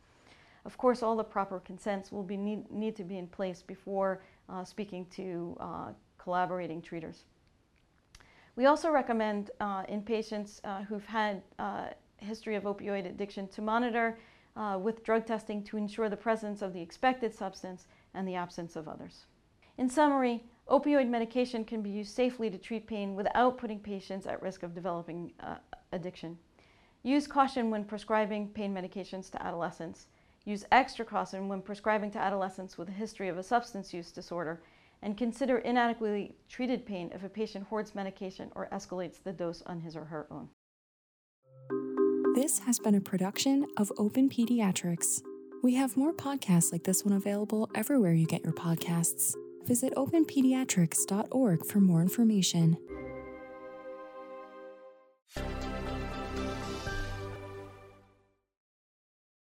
Of 0.65 0.79
course, 0.79 1.03
all 1.03 1.17
the 1.17 1.25
proper 1.25 1.59
consents 1.59 2.13
will 2.13 2.23
be 2.23 2.37
need, 2.37 2.71
need 2.71 2.95
to 2.95 3.03
be 3.03 3.19
in 3.19 3.27
place 3.27 3.63
before 3.63 4.23
uh, 4.49 4.63
speaking 4.65 5.07
to 5.07 5.57
uh, 5.59 5.89
collaborating 6.19 6.81
treaters. 6.81 7.25
We 8.55 8.67
also 8.67 8.91
recommend 8.91 9.51
in 9.89 10.03
patients 10.03 10.61
who've 10.89 11.07
had 11.07 11.43
a 11.61 11.95
history 12.17 12.57
of 12.57 12.65
opioid 12.65 13.07
addiction 13.07 13.47
to 13.49 13.63
monitor 13.63 14.19
with 14.81 15.05
drug 15.05 15.27
testing 15.27 15.63
to 15.65 15.77
ensure 15.77 16.09
the 16.09 16.17
presence 16.17 16.61
of 16.61 16.73
the 16.73 16.81
expected 16.81 17.33
substance 17.33 17.87
and 18.15 18.27
the 18.27 18.35
absence 18.35 18.75
of 18.75 18.89
others. 18.89 19.27
In 19.79 19.89
summary, 19.89 20.43
Opioid 20.71 21.09
medication 21.09 21.65
can 21.65 21.81
be 21.81 21.89
used 21.89 22.15
safely 22.15 22.51
to 22.51 22.59
treat 22.59 22.87
pain 22.87 23.15
without 23.15 23.57
putting 23.57 23.81
patients 23.81 24.27
at 24.27 24.43
risk 24.43 24.63
of 24.63 24.75
developing 24.75 25.33
uh, 25.41 25.57
addiction. 25.93 26.37
Use 27.03 27.27
caution 27.27 27.71
when 27.71 27.85
prescribing 27.85 28.49
pain 28.49 28.75
medications 28.75 29.31
to 29.31 29.43
adolescents. 29.43 30.09
Use 30.45 30.67
extra 30.71 31.07
caution 31.07 31.49
when 31.49 31.63
prescribing 31.63 32.11
to 32.11 32.19
adolescents 32.19 32.77
with 32.77 32.89
a 32.89 32.93
history 32.93 33.29
of 33.29 33.39
a 33.39 33.43
substance 33.43 33.95
use 33.95 34.13
disorder. 34.13 34.61
And 35.01 35.17
consider 35.17 35.59
inadequately 35.59 36.35
treated 36.51 36.85
pain 36.85 37.11
if 37.15 37.25
a 37.25 37.29
patient 37.29 37.67
hoards 37.69 37.95
medication 37.95 38.51
or 38.55 38.69
escalates 38.71 39.23
the 39.23 39.33
dose 39.33 39.63
on 39.65 39.81
his 39.81 39.97
or 39.97 40.05
her 40.05 40.27
own. 40.31 40.49
This 42.35 42.59
has 42.61 42.79
been 42.79 42.95
a 42.95 43.01
production 43.01 43.67
of 43.79 43.91
Open 43.97 44.29
Pediatrics. 44.29 45.23
We 45.63 45.75
have 45.77 45.97
more 45.97 46.13
podcasts 46.13 46.73
like 46.73 46.85
this 46.85 47.05
one 47.05 47.15
available 47.15 47.71
everywhere 47.75 48.13
you 48.13 48.27
get 48.27 48.45
your 48.45 48.53
podcasts. 48.53 49.35
Visit 49.65 49.95
openpediatrics.org 49.97 51.67
for 51.67 51.81
more 51.81 52.01
information. 52.03 52.77